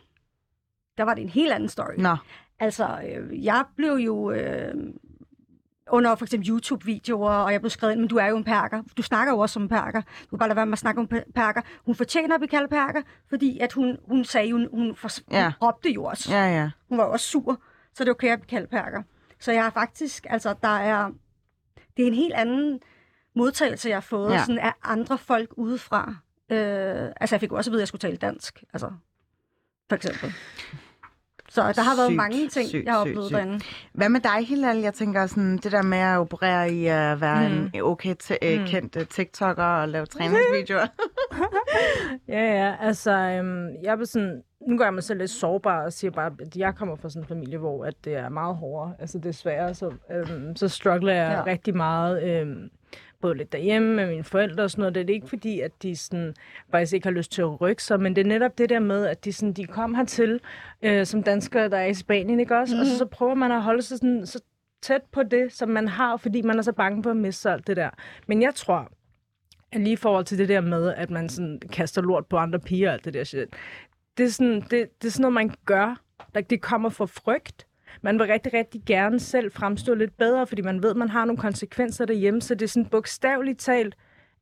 [0.98, 1.94] der var det en helt anden story.
[1.98, 2.16] Nå,
[2.60, 4.74] Altså, øh, jeg blev jo øh,
[5.92, 8.82] under for eksempel YouTube-videoer, og jeg blev skrevet ind, men du er jo en perker.
[8.96, 10.00] Du snakker jo også som en perker.
[10.00, 11.60] Du kan bare lade være med at snakke om pe- perker.
[11.86, 15.44] Hun fortjener at blive kaldt perker, fordi at hun, hun sagde jo, hun, for, Ja.
[15.44, 16.32] hun råbte jo også.
[16.32, 16.70] ja, ja.
[16.88, 17.60] Hun var jo også sur,
[17.94, 19.02] så det er okay at blive kaldt perker.
[19.40, 21.10] Så jeg har faktisk, altså der er,
[21.96, 22.80] det er en helt anden
[23.36, 24.40] modtagelse, jeg har fået ja.
[24.40, 26.14] sådan af andre folk udefra.
[26.52, 28.90] Øh, altså jeg fik jo også at vide, at jeg skulle tale dansk, altså
[29.88, 30.32] for eksempel.
[31.52, 33.36] Så der har været Sygt, mange ting, sygt, jeg har oplevet sygt.
[33.36, 33.60] derinde.
[33.92, 34.76] Hvad med dig, Hilal?
[34.76, 37.70] Jeg tænker sådan, det der med at operere i at være mm.
[37.74, 38.66] en okay t- mm.
[38.66, 40.86] kendt uh, TikToker og lave træningsvideoer.
[42.28, 45.92] Ja, ja, altså, øhm, jeg vil sådan, nu gør jeg mig selv lidt sårbar og
[45.92, 48.94] siger bare, at jeg kommer fra sådan en familie, hvor at det er meget hårdere.
[48.98, 51.52] Altså desværre, så, øhm, så struggler jeg ja.
[51.52, 52.70] rigtig meget, øhm,
[53.22, 54.94] både lidt derhjemme med mine forældre og sådan noget.
[54.94, 56.34] Det er ikke fordi, at de sådan,
[56.70, 59.06] faktisk ikke har lyst til at rykke sig, men det er netop det der med,
[59.06, 60.40] at de, sådan, de kom hertil
[60.82, 62.74] øh, som danskere, der er i Spanien, ikke også?
[62.74, 62.80] Mm-hmm.
[62.80, 64.40] Og så, så prøver man at holde sig sådan, så
[64.82, 67.66] tæt på det, som man har, fordi man er så bange for at miste alt
[67.66, 67.90] det der.
[68.26, 68.92] Men jeg tror,
[69.72, 72.88] lige i forhold til det der med, at man sådan kaster lort på andre piger
[72.88, 73.48] og alt det der shit,
[74.18, 74.70] det er sådan, det,
[75.02, 76.00] det er sådan noget, man gør.
[76.50, 77.66] Det kommer fra frygt.
[78.02, 81.24] Man vil rigtig, rigtig gerne selv fremstå lidt bedre, fordi man ved, at man har
[81.24, 82.40] nogle konsekvenser derhjemme.
[82.40, 83.94] Så det er sådan bogstaveligt talt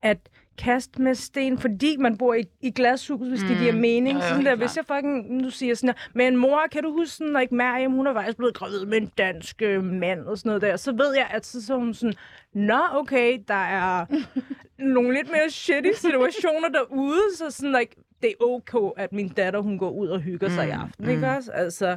[0.02, 0.18] at
[0.58, 3.48] kaste med sten, fordi man bor i, i glashus, hvis mm.
[3.48, 4.18] det giver mening.
[4.18, 6.92] Ja, ja, sådan der, hvis jeg fucking, nu siger sådan her, men mor, kan du
[6.92, 10.38] huske sådan, like Mariam, hun er faktisk blevet gravid med en dansk øh, mand og
[10.38, 10.76] sådan noget der.
[10.76, 12.14] Så ved jeg, at så, så hun sådan,
[12.52, 14.06] nå, okay, der er
[14.94, 19.60] nogle lidt mere shitty situationer derude, så sådan, like, det er okay, at min datter,
[19.60, 21.52] hun går ud og hygger sig i aften, ikke også?
[21.52, 21.96] Altså,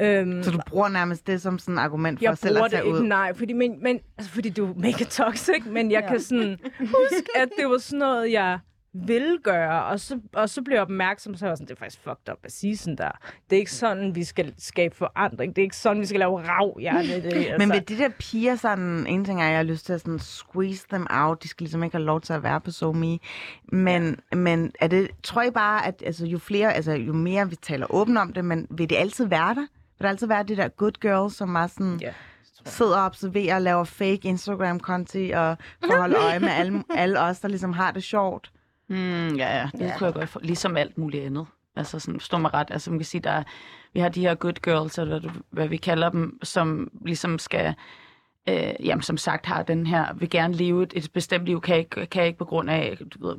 [0.00, 2.70] øhm, Så du bruger nærmest det som sådan et argument for jeg selv bruger at
[2.70, 3.06] tage det ikke, ud?
[3.06, 6.08] nej, fordi, men, men, altså, fordi du er mega toxic, men jeg ja.
[6.08, 8.58] kan sådan huske, at det var sådan noget, jeg
[8.94, 11.78] vil gøre, og så, og så bliver jeg opmærksom, så er jeg sådan, det er
[11.78, 13.10] faktisk fucked up at sige sådan der.
[13.50, 15.56] Det er ikke sådan, vi skal skabe forandring.
[15.56, 16.78] Det er ikke sådan, vi skal lave rav.
[16.80, 17.54] Ja, det, det, altså.
[17.58, 20.00] Men ved de der piger, sådan, en ting er, at jeg har lyst til at
[20.00, 21.42] sådan squeeze them out.
[21.42, 23.18] De skal ligesom ikke have lov til at være på SoMe.
[23.72, 24.36] Men, ja.
[24.36, 27.86] men er det, tror jeg bare, at altså, jo flere, altså, jo mere vi taler
[27.90, 29.66] åbent om det, men vil det altid være der?
[30.02, 31.98] Vil der altid være de der good girls, som er sådan...
[32.00, 32.12] Ja.
[32.64, 37.40] sidder og observerer og laver fake Instagram-konti og får holde øje med alle, alle os,
[37.40, 38.52] der ligesom har det sjovt.
[38.88, 38.96] Mm,
[39.28, 39.98] ja, ja, det ja.
[39.98, 41.46] kunne jeg godt for, ligesom alt muligt andet.
[41.76, 43.42] Altså sådan, forstå mig ret, altså man kan sige, der er,
[43.94, 47.74] vi har de her good girls, eller hvad, hvad vi kalder dem, som ligesom skal,
[48.48, 51.76] øh, jamen som sagt har den her, vil gerne leve et, et bestemt liv, kan
[51.76, 53.36] ikke, kan ikke på grund af du ved,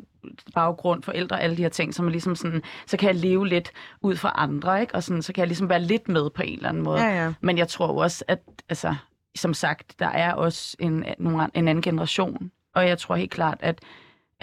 [0.56, 3.72] baggrund, forældre, alle de her ting, som er ligesom sådan, så kan jeg leve lidt
[4.02, 4.96] ud fra andre, ikke?
[4.96, 7.02] Og sådan, så kan jeg ligesom være lidt med på en eller anden måde.
[7.02, 7.34] Ja, ja.
[7.42, 8.40] Men jeg tror også, at
[8.70, 8.96] altså,
[9.36, 13.58] som sagt, der er også en, nogle, en anden generation, og jeg tror helt klart,
[13.60, 13.80] at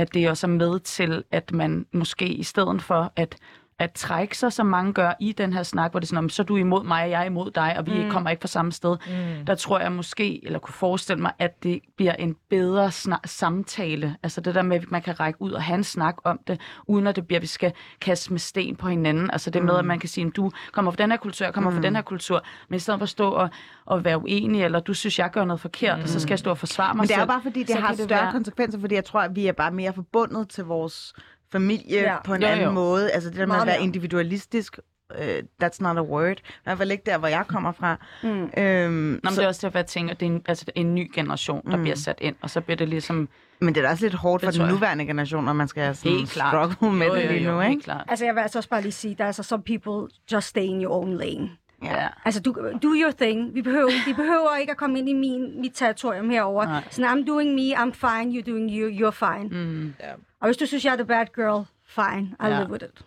[0.00, 3.36] at det også er med til, at man måske i stedet for at
[3.80, 6.28] at trække sig, som mange gør i den her snak, hvor det er sådan, om,
[6.28, 8.10] så er du imod mig, og jeg er imod dig, og vi mm.
[8.10, 8.96] kommer ikke fra samme sted.
[9.06, 9.46] Mm.
[9.46, 12.90] Der tror jeg måske, eller kunne forestille mig, at det bliver en bedre
[13.24, 14.16] samtale.
[14.22, 16.60] Altså det der med, at man kan række ud og have en snak om det,
[16.86, 19.30] uden at det bliver, at vi skal kaste med sten på hinanden.
[19.30, 21.54] Altså det med, at man kan sige, at du kommer fra den her kultur, jeg
[21.54, 21.76] kommer mm.
[21.76, 23.48] fra den her kultur, men i stedet for at stå og,
[23.86, 26.02] og være uenig, eller du synes, jeg gør noget forkert, mm.
[26.02, 27.28] og så skal jeg stå og forsvare mig Men det er selv.
[27.28, 29.70] bare fordi, det har det større være- konsekvenser, fordi jeg tror, at vi er bare
[29.70, 31.14] mere forbundet til vores
[31.52, 32.16] familie Ja.
[32.24, 32.72] på en Jo, anden jo.
[32.72, 33.10] måde.
[33.10, 33.84] Altså det der med Meget at være mere.
[33.86, 34.78] individualistisk,
[35.18, 35.24] uh,
[35.62, 36.36] that's not a word.
[36.38, 37.96] I hvert fald ikke der, hvor jeg kommer fra.
[38.22, 38.28] Mm.
[38.28, 40.64] Øhm, Nå, men så, det er også derfor, jeg tænker, at det er en, altså,
[40.74, 41.82] en ny generation, der mm.
[41.82, 43.28] bliver sat ind, og så bliver det ligesom
[43.62, 46.12] men det er da også lidt hårdt for den nuværende generation, når man skal sådan
[46.12, 46.72] helt klart.
[46.72, 47.84] struggle med jo, det jo, lige jo, nu, helt ikke?
[47.84, 48.04] klart.
[48.08, 50.62] Altså, jeg vil altså også bare lige sige, der er altså some people just stay
[50.62, 51.50] in your own lane.
[51.84, 52.08] Ja.
[52.24, 53.54] Altså, du, do your thing.
[53.54, 56.64] Vi behøver, de behøver ikke at komme ind i min, mit territorium herover.
[56.64, 56.84] Nej.
[56.90, 59.48] Så I'm doing me, I'm fine, you're doing you, you're fine.
[59.64, 59.94] Mm.
[60.40, 62.58] Og hvis du synes, jeg er the bad girl, fine, I'll Ja.
[62.60, 63.04] live with it.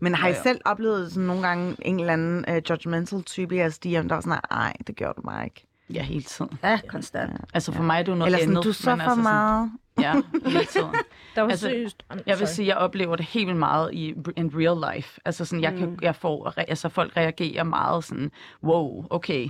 [0.00, 0.42] Men har I Jo, jo.
[0.42, 4.14] selv oplevet sådan nogle gange en eller anden uh, judgmental type i jeres DM, der
[4.14, 5.66] var sådan, nej, det gjorde du mig ikke.
[5.90, 6.58] Ja, hele tiden.
[6.62, 7.40] Ja, konstant.
[7.54, 8.64] Altså for mig er det jo noget Eller sådan, andet.
[8.64, 9.70] du så for altså meget.
[9.98, 10.86] Sådan, ja, hele tiden.
[11.34, 12.02] Der var Altså, seriøst...
[12.26, 15.20] Jeg vil sige, jeg oplever det helt vildt meget i in real life.
[15.24, 18.30] Altså sådan, jeg, kan, jeg får, altså folk reagerer meget sådan,
[18.64, 19.48] wow, okay,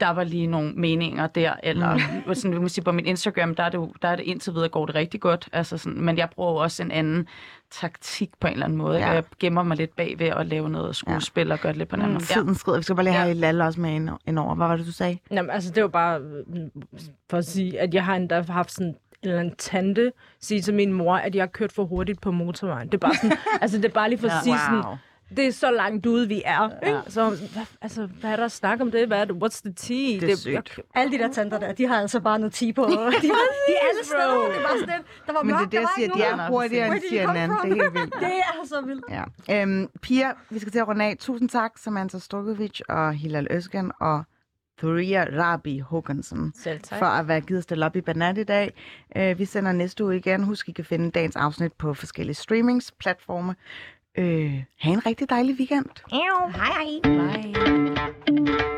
[0.00, 1.94] der var lige nogle meninger der, eller
[2.26, 2.34] mm.
[2.34, 4.68] sådan, må sige, på min Instagram, der er, det, jo- der er det indtil videre
[4.68, 7.26] går det rigtig godt, altså sådan, men jeg bruger også en anden
[7.70, 8.98] taktik på en eller anden måde.
[8.98, 9.06] Ja.
[9.06, 9.12] Ja.
[9.12, 11.96] Jeg gemmer mig lidt bag ved at lave noget skuespil og gøre det lidt på
[11.96, 12.24] en anden måde.
[12.24, 12.78] Tiden skrider.
[12.78, 13.90] Vi skal bare lige have Lalle også med
[14.26, 14.54] ind, over.
[14.54, 15.18] Hvad var det, du sagde?
[15.30, 16.60] Jamen, altså, det var bare øh,
[17.30, 20.74] for at sige, at jeg har endda haft sådan en eller anden tante sige til
[20.74, 22.86] min mor, at jeg har kørt for hurtigt på motorvejen.
[22.88, 24.40] Det er bare sådan, altså det er bare lige for at Ja.
[24.42, 24.96] sige sådan, Wow.
[25.36, 26.70] Det er så langt ude, vi er.
[26.82, 26.86] Ja.
[26.86, 27.00] Ikke?
[27.10, 29.06] Så hvad, altså, hvad er der at snakke om det?
[29.06, 29.34] Hvad er det?
[29.44, 30.20] What's the tea?
[30.20, 30.80] Det er sygt.
[30.94, 32.82] Alle de der tanter der, de har altså bare noget ti på.
[32.84, 34.48] De, de er alle steder.
[34.54, 36.12] Det var sådan, lidt- der var Men det er mørkt, det, der jeg siger.
[36.12, 37.56] De er hurtigere end CNN.
[37.56, 38.14] come Det er helt vildt.
[38.20, 39.04] Det er så vildt.
[39.48, 39.62] Ja.
[39.62, 41.16] Øhm, piger, vi skal til at runde af.
[41.18, 44.22] Tusind tak, Samantha Sturkovic og Hilal Özgen og
[44.78, 45.82] Thuria Rabi
[46.62, 46.98] tak.
[46.98, 48.72] for at være givet stille op i Banat i dag.
[49.16, 50.42] Øh, vi sender næste uge igen.
[50.44, 53.54] Husk, I kan finde dagens afsnit på forskellige streamingsplatforme.
[54.18, 55.86] Øh, ha' en rigtig dejlig weekend.
[56.10, 57.00] Hej, hej.
[57.02, 58.73] Bye.